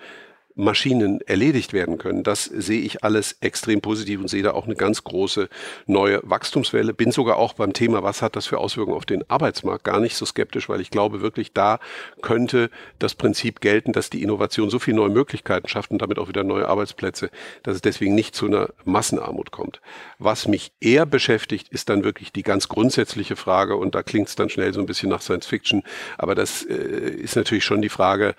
[0.55, 2.23] Maschinen erledigt werden können.
[2.23, 5.49] Das sehe ich alles extrem positiv und sehe da auch eine ganz große
[5.85, 6.93] neue Wachstumswelle.
[6.93, 10.15] Bin sogar auch beim Thema, was hat das für Auswirkungen auf den Arbeitsmarkt, gar nicht
[10.15, 11.79] so skeptisch, weil ich glaube wirklich, da
[12.21, 16.29] könnte das Prinzip gelten, dass die Innovation so viele neue Möglichkeiten schafft und damit auch
[16.29, 17.29] wieder neue Arbeitsplätze,
[17.63, 19.81] dass es deswegen nicht zu einer Massenarmut kommt.
[20.19, 24.35] Was mich eher beschäftigt, ist dann wirklich die ganz grundsätzliche Frage und da klingt es
[24.35, 25.83] dann schnell so ein bisschen nach Science Fiction,
[26.17, 28.35] aber das äh, ist natürlich schon die Frage,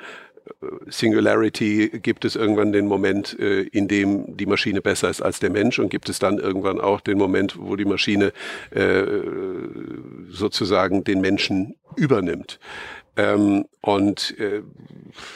[0.89, 5.51] Singularity gibt es irgendwann den Moment, äh, in dem die Maschine besser ist als der
[5.51, 8.33] Mensch und gibt es dann irgendwann auch den Moment, wo die Maschine
[8.71, 9.05] äh,
[10.31, 12.59] sozusagen den Menschen übernimmt.
[13.17, 14.63] Ähm, und äh,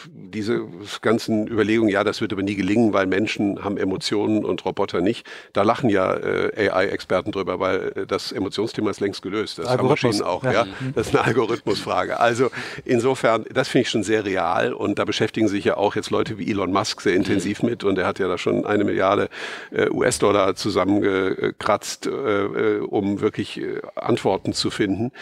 [0.05, 0.67] diese
[1.03, 5.25] ganzen Überlegungen, ja, das wird aber nie gelingen, weil Menschen haben Emotionen und Roboter nicht.
[5.53, 9.61] Da lachen ja äh, AI-Experten drüber, weil äh, das Emotionsthema ist längst gelöst.
[9.61, 10.53] Das haben Maschinen auch, ja.
[10.53, 10.67] ja.
[10.95, 12.19] Das ist eine Algorithmusfrage.
[12.19, 12.51] Also
[12.85, 16.37] insofern, das finde ich schon sehr real und da beschäftigen sich ja auch jetzt Leute
[16.39, 17.71] wie Elon Musk sehr intensiv mhm.
[17.71, 19.29] mit und er hat ja da schon eine Milliarde
[19.71, 23.63] äh, US-Dollar zusammengekratzt, äh, um wirklich
[23.95, 25.13] Antworten zu finden.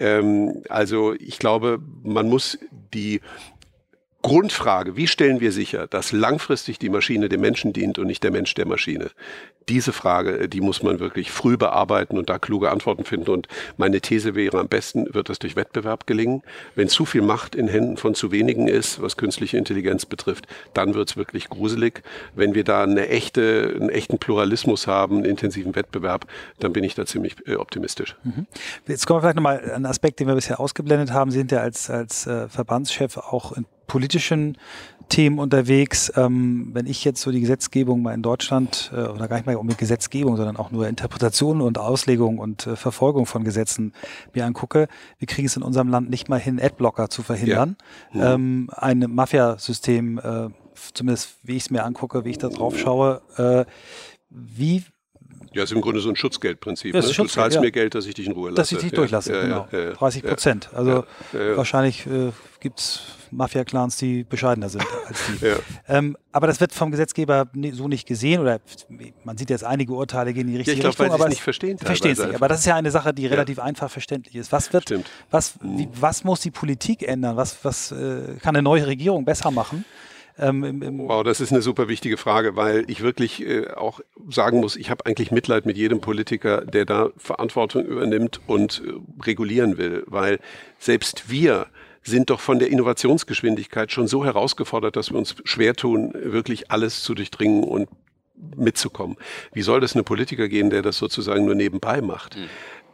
[0.00, 1.80] Ähm, also ich glaube,
[2.12, 2.58] man muss
[2.94, 3.20] die
[4.20, 8.32] Grundfrage, wie stellen wir sicher, dass langfristig die Maschine dem Menschen dient und nicht der
[8.32, 9.10] Mensch der Maschine?
[9.68, 13.30] Diese Frage, äh, die muss man wirklich früh bearbeiten und da kluge Antworten finden.
[13.30, 13.46] Und
[13.76, 16.42] meine These wäre, am besten wird das durch Wettbewerb gelingen.
[16.74, 20.94] Wenn zu viel Macht in Händen von zu wenigen ist, was künstliche Intelligenz betrifft, dann
[20.94, 22.02] wird es wirklich gruselig.
[22.34, 26.26] Wenn wir da eine echte, einen echten Pluralismus haben, einen intensiven Wettbewerb,
[26.58, 28.16] dann bin ich da ziemlich äh, optimistisch.
[28.24, 28.48] Mhm.
[28.88, 31.30] Jetzt kommen wir vielleicht nochmal einen Aspekt, den wir bisher ausgeblendet haben.
[31.30, 34.56] Sie sind ja als, als äh, Verbandschef auch in politischen
[35.08, 36.12] Themen unterwegs.
[36.14, 39.56] Ähm, wenn ich jetzt so die Gesetzgebung mal in Deutschland, äh, oder gar nicht mal
[39.56, 43.92] um Gesetzgebung, sondern auch nur Interpretation und Auslegung und äh, Verfolgung von Gesetzen
[44.34, 44.86] mir angucke,
[45.18, 47.76] wir kriegen es in unserem Land nicht mal hin, Adblocker zu verhindern.
[48.12, 48.34] Ja.
[48.34, 50.48] Ähm, ein Mafia-System, äh,
[50.92, 53.64] zumindest wie ich es mir angucke, wie ich da drauf schaue, äh,
[54.30, 54.84] wie
[55.52, 56.94] ja, ist im Grunde so ein Schutzgeldprinzip.
[56.94, 57.06] Ja, ne?
[57.06, 57.60] Du zahlst ja.
[57.60, 58.56] mir Geld, dass ich dich in Ruhe lasse.
[58.56, 59.94] Dass ich dich durchlasse, ja, genau.
[59.94, 60.70] 30 Prozent.
[60.74, 65.48] Also wahrscheinlich äh, gibt es Mafia-Clans, die bescheidener sind als die.
[65.90, 68.60] Ähm, aber das wird vom Gesetzgeber so nicht gesehen oder
[69.24, 71.20] man sieht jetzt einige Urteile gehen in die richtige ja, ich glaub, Richtung.
[71.20, 71.78] aber nicht verstehen.
[71.78, 72.34] Verstehen Sie.
[72.34, 74.52] Aber das ist ja eine Sache, die relativ einfach verständlich ist.
[74.52, 75.06] Was wird, Stimmt.
[75.30, 75.90] was, wie, mhm.
[75.98, 77.36] was muss die Politik ändern?
[77.36, 79.84] Was, was äh, kann eine neue Regierung besser machen?
[80.38, 84.00] Ähm, im, im wow, das ist eine super wichtige Frage, weil ich wirklich äh, auch
[84.30, 88.92] sagen muss, ich habe eigentlich Mitleid mit jedem Politiker, der da Verantwortung übernimmt und äh,
[89.24, 90.38] regulieren will, weil
[90.78, 91.66] selbst wir
[92.02, 97.02] sind doch von der Innovationsgeschwindigkeit schon so herausgefordert, dass wir uns schwer tun, wirklich alles
[97.02, 97.88] zu durchdringen und
[98.56, 99.16] mitzukommen.
[99.52, 102.36] Wie soll das einem Politiker gehen, der das sozusagen nur nebenbei macht?
[102.36, 102.48] Mhm.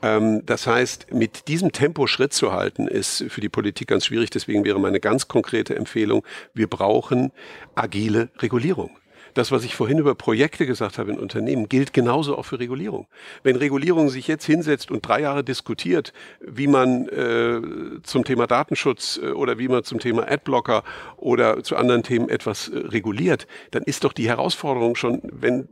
[0.05, 4.29] Ähm, das heißt, mit diesem Tempo Schritt zu halten, ist für die Politik ganz schwierig.
[4.29, 7.33] Deswegen wäre meine ganz konkrete Empfehlung, wir brauchen
[7.75, 8.91] agile Regulierung.
[9.33, 13.09] Das, was ich vorhin über Projekte gesagt habe in Unternehmen, gilt genauso auch für Regulierung.
[13.43, 17.61] Wenn Regulierung sich jetzt hinsetzt und drei Jahre diskutiert, wie man äh,
[18.05, 20.85] zum Thema Datenschutz äh, oder wie man zum Thema Adblocker
[21.17, 25.69] oder zu anderen Themen etwas äh, reguliert, dann ist doch die Herausforderung schon, wenn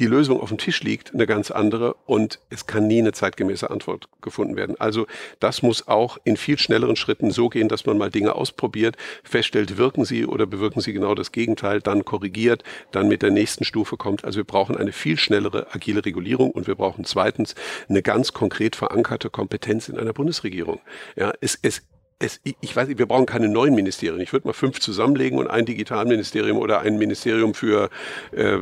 [0.00, 3.70] die Lösung auf dem Tisch liegt, eine ganz andere und es kann nie eine zeitgemäße
[3.70, 4.76] Antwort gefunden werden.
[4.78, 5.06] Also
[5.38, 9.76] das muss auch in viel schnelleren Schritten so gehen, dass man mal Dinge ausprobiert, feststellt,
[9.76, 13.96] wirken sie oder bewirken sie genau das Gegenteil, dann korrigiert, dann mit der nächsten Stufe
[13.96, 14.24] kommt.
[14.24, 17.54] Also wir brauchen eine viel schnellere agile Regulierung und wir brauchen zweitens
[17.88, 20.80] eine ganz konkret verankerte Kompetenz in einer Bundesregierung.
[21.16, 21.82] Ja, es, es
[22.22, 24.20] es, ich weiß nicht, wir brauchen keine neuen Ministerien.
[24.20, 27.90] Ich würde mal fünf zusammenlegen und ein Digitalministerium oder ein Ministerium für,
[28.30, 28.58] äh,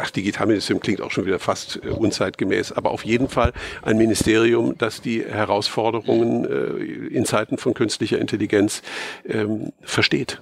[0.00, 4.78] ach, Digitalministerium klingt auch schon wieder fast äh, unzeitgemäß, aber auf jeden Fall ein Ministerium,
[4.78, 8.82] das die Herausforderungen äh, in Zeiten von künstlicher Intelligenz
[9.28, 10.40] ähm, versteht.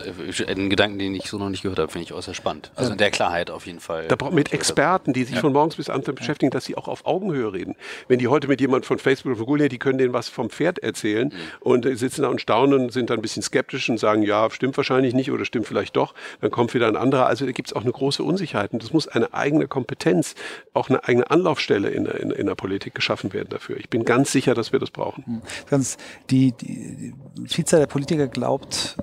[0.00, 2.70] Äh, einen Gedanken, den ich so noch nicht gehört habe, finde ich äußerst spannend.
[2.76, 4.08] Also in der Klarheit auf jeden Fall.
[4.08, 5.40] Da braucht mit Experten, die sich ja.
[5.40, 7.76] von morgens bis abends beschäftigen, dass sie auch auf Augenhöhe reden.
[8.08, 10.50] Wenn die heute mit jemand von Facebook oder von Google, die können denen was vom
[10.50, 11.34] Pferd erzählen mhm.
[11.60, 14.76] und sitzen da und staunen und sind dann ein bisschen skeptisch und sagen, ja, stimmt
[14.76, 16.14] wahrscheinlich nicht oder stimmt vielleicht doch.
[16.40, 17.26] Dann kommt wieder ein anderer.
[17.26, 18.72] Also da gibt es auch eine große Unsicherheit.
[18.72, 20.34] Und das muss eine eigene Kompetenz,
[20.72, 23.76] auch eine eigene Anlaufstelle in der, in, in der Politik geschaffen werden dafür.
[23.76, 25.24] Ich bin ganz sicher, dass wir das brauchen.
[25.26, 25.42] Mhm.
[25.68, 25.96] Ganz,
[26.30, 27.14] die, die
[27.46, 28.96] Vielzahl der Politiker glaubt,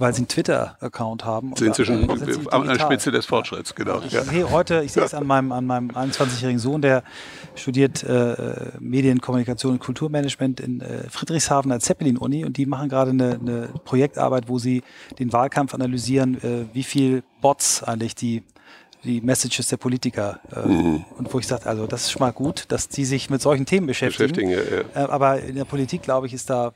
[0.00, 1.54] weil sie einen Twitter-Account haben.
[1.56, 2.10] Sind sie schon
[2.50, 4.00] an der Spitze des Fortschritts, genau.
[4.04, 4.22] Ich, ja.
[4.28, 7.02] hey, heute, ich sehe es an meinem, an meinem 21-jährigen Sohn, der
[7.54, 13.10] studiert äh, Medienkommunikation und Kulturmanagement in äh, Friedrichshafen an der Zeppelin-Uni und die machen gerade
[13.10, 14.82] eine, eine Projektarbeit, wo sie
[15.18, 18.42] den Wahlkampf analysieren, äh, wie viel Bots eigentlich die
[19.04, 20.40] die Messages der Politiker.
[20.54, 21.04] Äh, mhm.
[21.16, 23.66] Und wo ich sage, also das ist schon mal gut, dass die sich mit solchen
[23.66, 24.50] Themen beschäftigen.
[24.50, 25.06] beschäftigen ja, ja.
[25.06, 26.72] Äh, aber in der Politik, glaube ich, ist da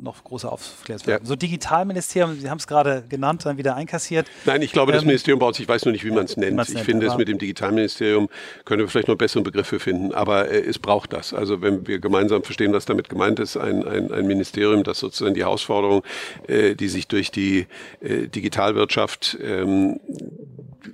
[0.00, 1.22] noch große Aufklärungsbedarf.
[1.22, 1.26] Ja.
[1.26, 4.26] So Digitalministerium, Sie haben es gerade genannt, dann wieder einkassiert.
[4.44, 6.36] Nein, ich glaube, das ähm, Ministerium baut sich, ich weiß nur nicht, wie man es
[6.36, 6.60] nennt.
[6.60, 8.28] Ich nennt, finde es mit dem Digitalministerium,
[8.64, 11.34] können wir vielleicht noch bessere Begriffe finden, aber äh, es braucht das.
[11.34, 15.34] Also wenn wir gemeinsam verstehen, was damit gemeint ist, ein, ein, ein Ministerium, das sozusagen
[15.34, 16.02] die Herausforderungen,
[16.46, 17.66] äh, die sich durch die
[18.00, 20.00] äh, Digitalwirtschaft ähm,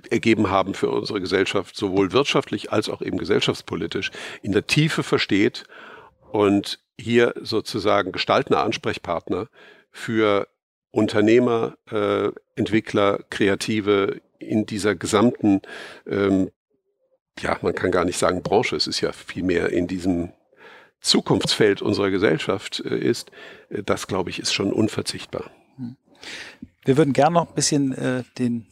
[0.09, 5.63] ergeben haben für unsere Gesellschaft, sowohl wirtschaftlich als auch eben gesellschaftspolitisch, in der Tiefe versteht
[6.31, 9.47] und hier sozusagen gestaltender Ansprechpartner
[9.91, 10.47] für
[10.91, 15.61] Unternehmer, äh, Entwickler, Kreative in dieser gesamten,
[16.07, 16.51] ähm,
[17.39, 20.31] ja, man kann gar nicht sagen Branche, es ist ja vielmehr in diesem
[21.01, 23.31] Zukunftsfeld unserer Gesellschaft äh, ist,
[23.69, 25.51] äh, das glaube ich ist schon unverzichtbar.
[26.85, 28.65] Wir würden gerne noch ein bisschen äh, den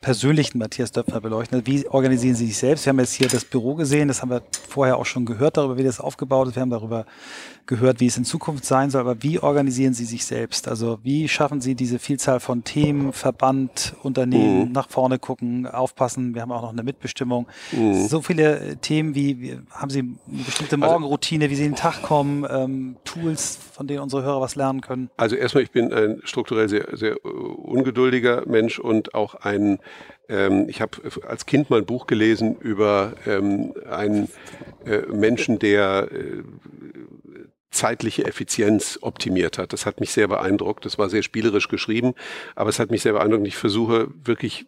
[0.00, 1.66] persönlichen Matthias Döpfner beleuchten.
[1.66, 2.86] Wie organisieren Sie sich selbst?
[2.86, 5.76] Wir haben jetzt hier das Büro gesehen, das haben wir vorher auch schon gehört darüber,
[5.76, 6.54] wie das aufgebaut ist.
[6.54, 7.06] Wir haben darüber
[7.66, 9.00] gehört, wie es in Zukunft sein soll.
[9.00, 10.68] Aber wie organisieren Sie sich selbst?
[10.68, 14.72] Also wie schaffen Sie diese Vielzahl von Themen, Verband, Unternehmen, mhm.
[14.72, 16.34] nach vorne gucken, aufpassen?
[16.34, 17.46] Wir haben auch noch eine Mitbestimmung.
[17.72, 18.06] Mhm.
[18.06, 21.72] So viele äh, Themen wie, wie, haben Sie eine bestimmte also Morgenroutine, wie Sie in
[21.72, 25.10] den Tag kommen, ähm, Tools, von denen unsere Hörer was lernen können?
[25.16, 29.78] Also erstmal, ich bin ein strukturell sehr, sehr äh, ungeduldiger Mensch und auch ein
[30.28, 34.28] ähm, ich habe als Kind mal ein Buch gelesen über ähm, einen
[34.84, 36.42] äh, Menschen, der äh,
[37.70, 39.72] zeitliche Effizienz optimiert hat.
[39.72, 40.84] Das hat mich sehr beeindruckt.
[40.84, 42.14] Das war sehr spielerisch geschrieben,
[42.54, 43.46] aber es hat mich sehr beeindruckt.
[43.46, 44.66] Ich versuche wirklich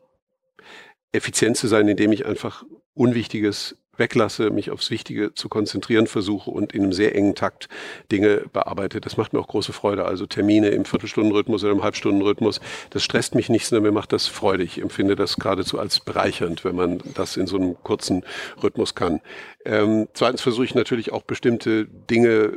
[1.13, 6.73] effizient zu sein, indem ich einfach Unwichtiges weglasse, mich aufs Wichtige zu konzentrieren versuche und
[6.73, 7.69] in einem sehr engen Takt
[8.11, 9.01] Dinge bearbeite.
[9.01, 10.05] Das macht mir auch große Freude.
[10.05, 14.27] Also Termine im Viertelstundenrhythmus oder im Halbstundenrhythmus, das stresst mich nicht, sondern mir macht das
[14.27, 14.63] Freude.
[14.63, 18.25] Ich empfinde das geradezu als bereichernd, wenn man das in so einem kurzen
[18.63, 19.21] Rhythmus kann.
[19.65, 22.53] Ähm, zweitens versuche ich natürlich auch bestimmte Dinge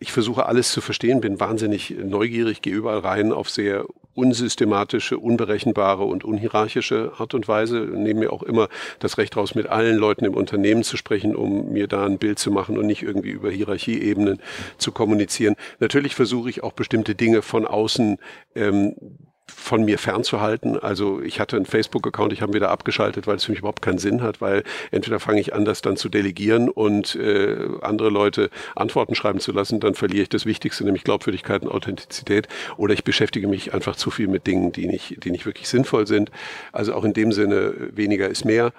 [0.00, 6.04] ich versuche alles zu verstehen, bin wahnsinnig neugierig, gehe überall rein auf sehr unsystematische, unberechenbare
[6.04, 7.80] und unhierarchische Art und Weise.
[7.80, 8.68] Nehme mir auch immer
[9.00, 12.38] das Recht raus, mit allen Leuten im Unternehmen zu sprechen, um mir da ein Bild
[12.38, 14.40] zu machen und nicht irgendwie über Hierarchieebenen
[14.78, 15.56] zu kommunizieren.
[15.80, 18.18] Natürlich versuche ich auch bestimmte Dinge von außen
[18.54, 18.94] ähm,
[19.46, 20.78] von mir fernzuhalten.
[20.78, 23.82] Also ich hatte einen Facebook-Account, ich habe ihn wieder abgeschaltet, weil es für mich überhaupt
[23.82, 28.08] keinen Sinn hat, weil entweder fange ich an, das dann zu delegieren und äh, andere
[28.08, 32.94] Leute Antworten schreiben zu lassen, dann verliere ich das Wichtigste, nämlich Glaubwürdigkeit und Authentizität, oder
[32.94, 36.30] ich beschäftige mich einfach zu viel mit Dingen, die nicht, die nicht wirklich sinnvoll sind.
[36.72, 38.72] Also auch in dem Sinne, weniger ist mehr.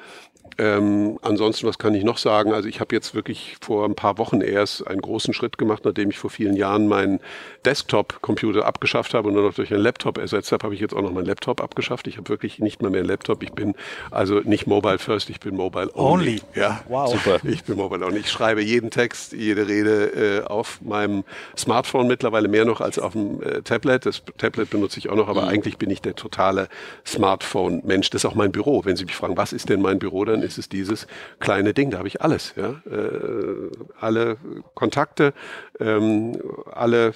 [0.57, 2.53] Ähm, ansonsten, was kann ich noch sagen?
[2.53, 6.09] Also ich habe jetzt wirklich vor ein paar Wochen erst einen großen Schritt gemacht, nachdem
[6.09, 7.19] ich vor vielen Jahren meinen
[7.65, 11.01] Desktop-Computer abgeschafft habe und nur noch durch einen Laptop ersetzt habe, habe ich jetzt auch
[11.01, 12.07] noch meinen Laptop abgeschafft.
[12.07, 13.43] Ich habe wirklich nicht mehr mehr einen Laptop.
[13.43, 13.75] Ich bin
[14.11, 16.39] also nicht Mobile First, ich bin Mobile Only.
[16.39, 16.41] only.
[16.55, 17.11] Ja, wow.
[17.11, 17.39] Super.
[17.47, 18.19] Ich bin Mobile Only.
[18.19, 21.23] Ich schreibe jeden Text, jede Rede äh, auf meinem
[21.57, 24.05] Smartphone mittlerweile mehr noch als auf dem äh, Tablet.
[24.05, 25.49] Das Tablet benutze ich auch noch, aber mhm.
[25.49, 26.67] eigentlich bin ich der totale
[27.05, 28.09] Smartphone-Mensch.
[28.09, 28.85] Das ist auch mein Büro.
[28.85, 31.07] Wenn Sie mich fragen, was ist denn mein Büro, dann ist es dieses
[31.39, 31.91] kleine Ding.
[31.91, 32.53] Da habe ich alles.
[32.55, 32.81] Ja?
[32.89, 34.37] Äh, alle
[34.73, 35.33] Kontakte,
[35.79, 36.37] ähm,
[36.71, 37.13] alle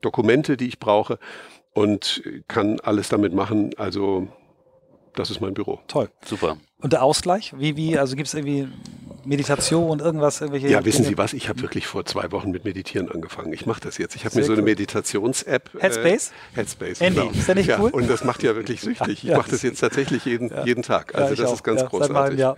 [0.00, 1.18] Dokumente, die ich brauche
[1.74, 3.70] und kann alles damit machen.
[3.76, 4.28] Also
[5.14, 5.80] das ist mein Büro.
[5.86, 6.08] Toll.
[6.24, 6.56] Super.
[6.80, 7.52] Und der Ausgleich?
[7.58, 8.68] Wie, wie, also gibt es irgendwie
[9.24, 10.40] Meditation und irgendwas?
[10.40, 11.32] Irgendwelche ja, wissen Sie was?
[11.32, 13.52] Ich habe wirklich vor zwei Wochen mit Meditieren angefangen.
[13.52, 14.16] Ich mache das jetzt.
[14.16, 15.70] Ich habe mir so eine Meditations-App.
[15.78, 16.30] Headspace?
[16.30, 17.32] Äh, Headspace, Andy, genau.
[17.32, 17.90] Ist der nicht ja, cool?
[17.90, 19.08] Und das macht ja wirklich süchtig.
[19.08, 20.64] Ich ja, mache das jetzt tatsächlich jeden, ja.
[20.64, 21.14] jeden Tag.
[21.14, 21.54] Also das auch.
[21.54, 22.38] ist ganz großartig.
[22.38, 22.54] Ja.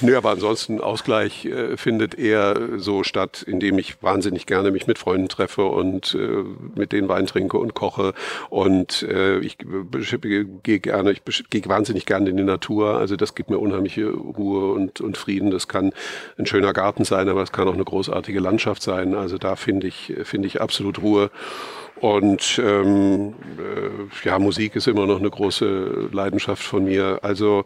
[0.00, 4.98] Nö, aber ansonsten Ausgleich äh, findet eher so statt, indem ich wahnsinnig gerne mich mit
[4.98, 6.44] Freunden treffe und äh,
[6.74, 8.14] mit denen Wein trinke und koche.
[8.50, 12.98] Und äh, ich gehe gerne, ich gehe wahnsinnig gerne in die Natur.
[12.98, 15.50] Also das gibt mir unheimliche Ruhe und, und Frieden.
[15.50, 15.93] Das kann
[16.38, 19.14] ein schöner Garten sein, aber es kann auch eine großartige Landschaft sein.
[19.14, 21.30] Also da finde ich, finde ich absolut Ruhe.
[22.00, 27.20] Und ähm, äh, ja, Musik ist immer noch eine große Leidenschaft von mir.
[27.22, 27.64] Also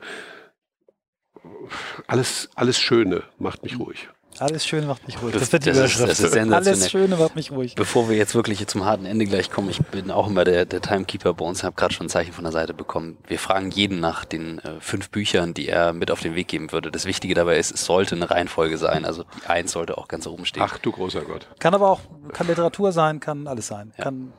[2.07, 4.09] alles, alles Schöne macht mich ruhig.
[4.41, 5.33] Alles Schöne macht mich ruhig.
[5.33, 7.75] Das, das wird die das ist, das ist Alles Schöne macht mich ruhig.
[7.75, 10.81] Bevor wir jetzt wirklich zum harten Ende gleich kommen, ich bin auch immer der, der
[10.81, 13.19] Timekeeper bei uns, habe gerade schon ein Zeichen von der Seite bekommen.
[13.27, 16.73] Wir fragen jeden nach den äh, fünf Büchern, die er mit auf den Weg geben
[16.73, 16.91] würde.
[16.91, 19.05] Das Wichtige dabei ist, es sollte eine Reihenfolge sein.
[19.05, 20.63] Also die Eins sollte auch ganz oben stehen.
[20.65, 21.47] Ach du großer Gott.
[21.59, 22.01] Kann aber auch,
[22.33, 23.93] kann Literatur sein, kann alles sein.
[23.97, 24.05] Ja.
[24.05, 24.33] Kann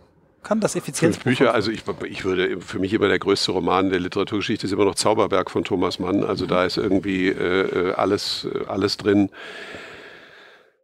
[0.44, 1.16] kann das effizient.
[1.16, 4.72] Fünf Bücher, also ich, ich würde für mich immer der größte Roman der Literaturgeschichte ist
[4.72, 6.24] immer noch Zauberberg von Thomas Mann.
[6.24, 9.30] Also da ist irgendwie äh, äh alles, äh, alles drin.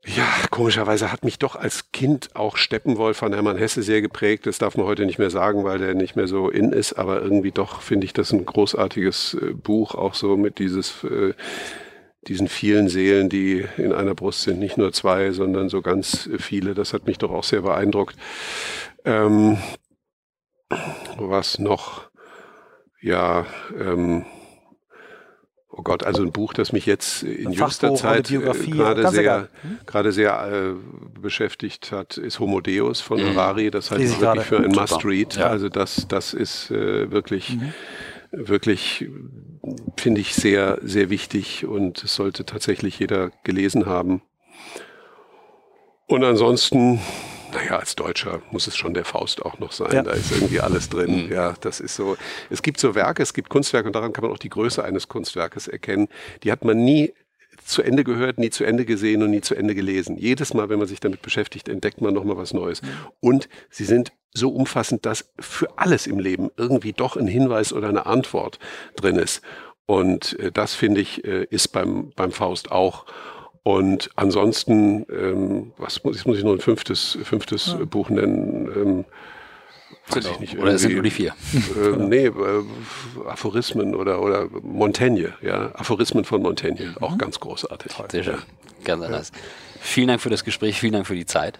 [0.07, 4.45] Ja, komischerweise hat mich doch als Kind auch Steppenwolf von Hermann Hesse sehr geprägt.
[4.45, 6.93] Das darf man heute nicht mehr sagen, weil der nicht mehr so in ist.
[6.93, 11.33] Aber irgendwie doch finde ich das ein großartiges äh, Buch, auch so mit dieses, äh,
[12.27, 14.59] diesen vielen Seelen, die in einer Brust sind.
[14.59, 16.75] Nicht nur zwei, sondern so ganz viele.
[16.75, 18.15] Das hat mich doch auch sehr beeindruckt.
[19.05, 19.57] Ähm,
[21.17, 22.11] was noch?
[23.01, 23.47] Ja,
[23.79, 24.25] ähm,
[25.77, 29.79] Oh Gott, also ein Buch, das mich jetzt in jüngster Zeit äh, gerade sehr, hm?
[29.85, 33.35] gerade sehr äh, beschäftigt hat, ist Homo Deus von mhm.
[33.35, 33.71] Harari.
[33.71, 35.35] Das halte ich wirklich für ein Must-Read.
[35.35, 35.47] Ja.
[35.47, 37.73] Also das, das ist äh, wirklich, mhm.
[38.31, 39.09] wirklich,
[39.97, 44.21] finde ich sehr, sehr wichtig und es sollte tatsächlich jeder gelesen haben.
[46.07, 47.01] Und ansonsten
[47.55, 49.93] naja, als Deutscher muss es schon der Faust auch noch sein.
[49.93, 50.03] Ja.
[50.03, 51.25] Da ist irgendwie alles drin.
[51.25, 51.31] Mhm.
[51.31, 52.17] Ja, das ist so.
[52.49, 55.07] Es gibt so Werke, es gibt Kunstwerke und daran kann man auch die Größe eines
[55.07, 56.07] Kunstwerkes erkennen.
[56.43, 57.13] Die hat man nie
[57.63, 60.17] zu Ende gehört, nie zu Ende gesehen und nie zu Ende gelesen.
[60.17, 62.81] Jedes Mal, wenn man sich damit beschäftigt, entdeckt man nochmal was Neues.
[63.21, 67.87] Und sie sind so umfassend, dass für alles im Leben irgendwie doch ein Hinweis oder
[67.87, 68.59] eine Antwort
[68.97, 69.41] drin ist.
[69.85, 73.05] Und äh, das finde ich, äh, ist beim, beim Faust auch.
[73.67, 77.83] Und ansonsten, ähm, was muss, jetzt muss ich noch ein fünftes, fünftes ja.
[77.83, 78.69] Buch nennen.
[78.75, 79.05] Ähm,
[80.07, 81.33] weiß ich nicht, oder sind nur die vier?
[81.75, 82.31] Äh, nee, äh,
[83.27, 85.71] Aphorismen oder, oder Montaigne, ja.
[85.73, 86.97] Aphorismen von Montaigne, mhm.
[86.99, 87.91] auch ganz großartig.
[88.11, 88.37] Sehr schön.
[88.83, 89.31] Ganz anders.
[89.33, 89.41] Ja.
[89.81, 91.57] Vielen Dank für das Gespräch, vielen Dank für die Zeit.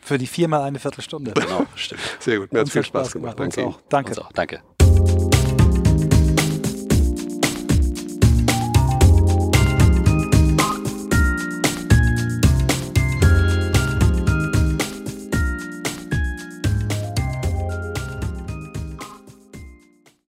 [0.00, 1.32] Für die viermal eine Viertelstunde.
[1.32, 2.02] Genau, stimmt.
[2.20, 3.36] Sehr gut, mir hat viel Spaß, Spaß gemacht.
[3.36, 3.56] gemacht.
[3.56, 3.66] Danke.
[3.66, 3.80] Uns auch.
[3.88, 4.10] Danke.
[4.10, 4.32] Uns auch.
[4.32, 5.31] Danke.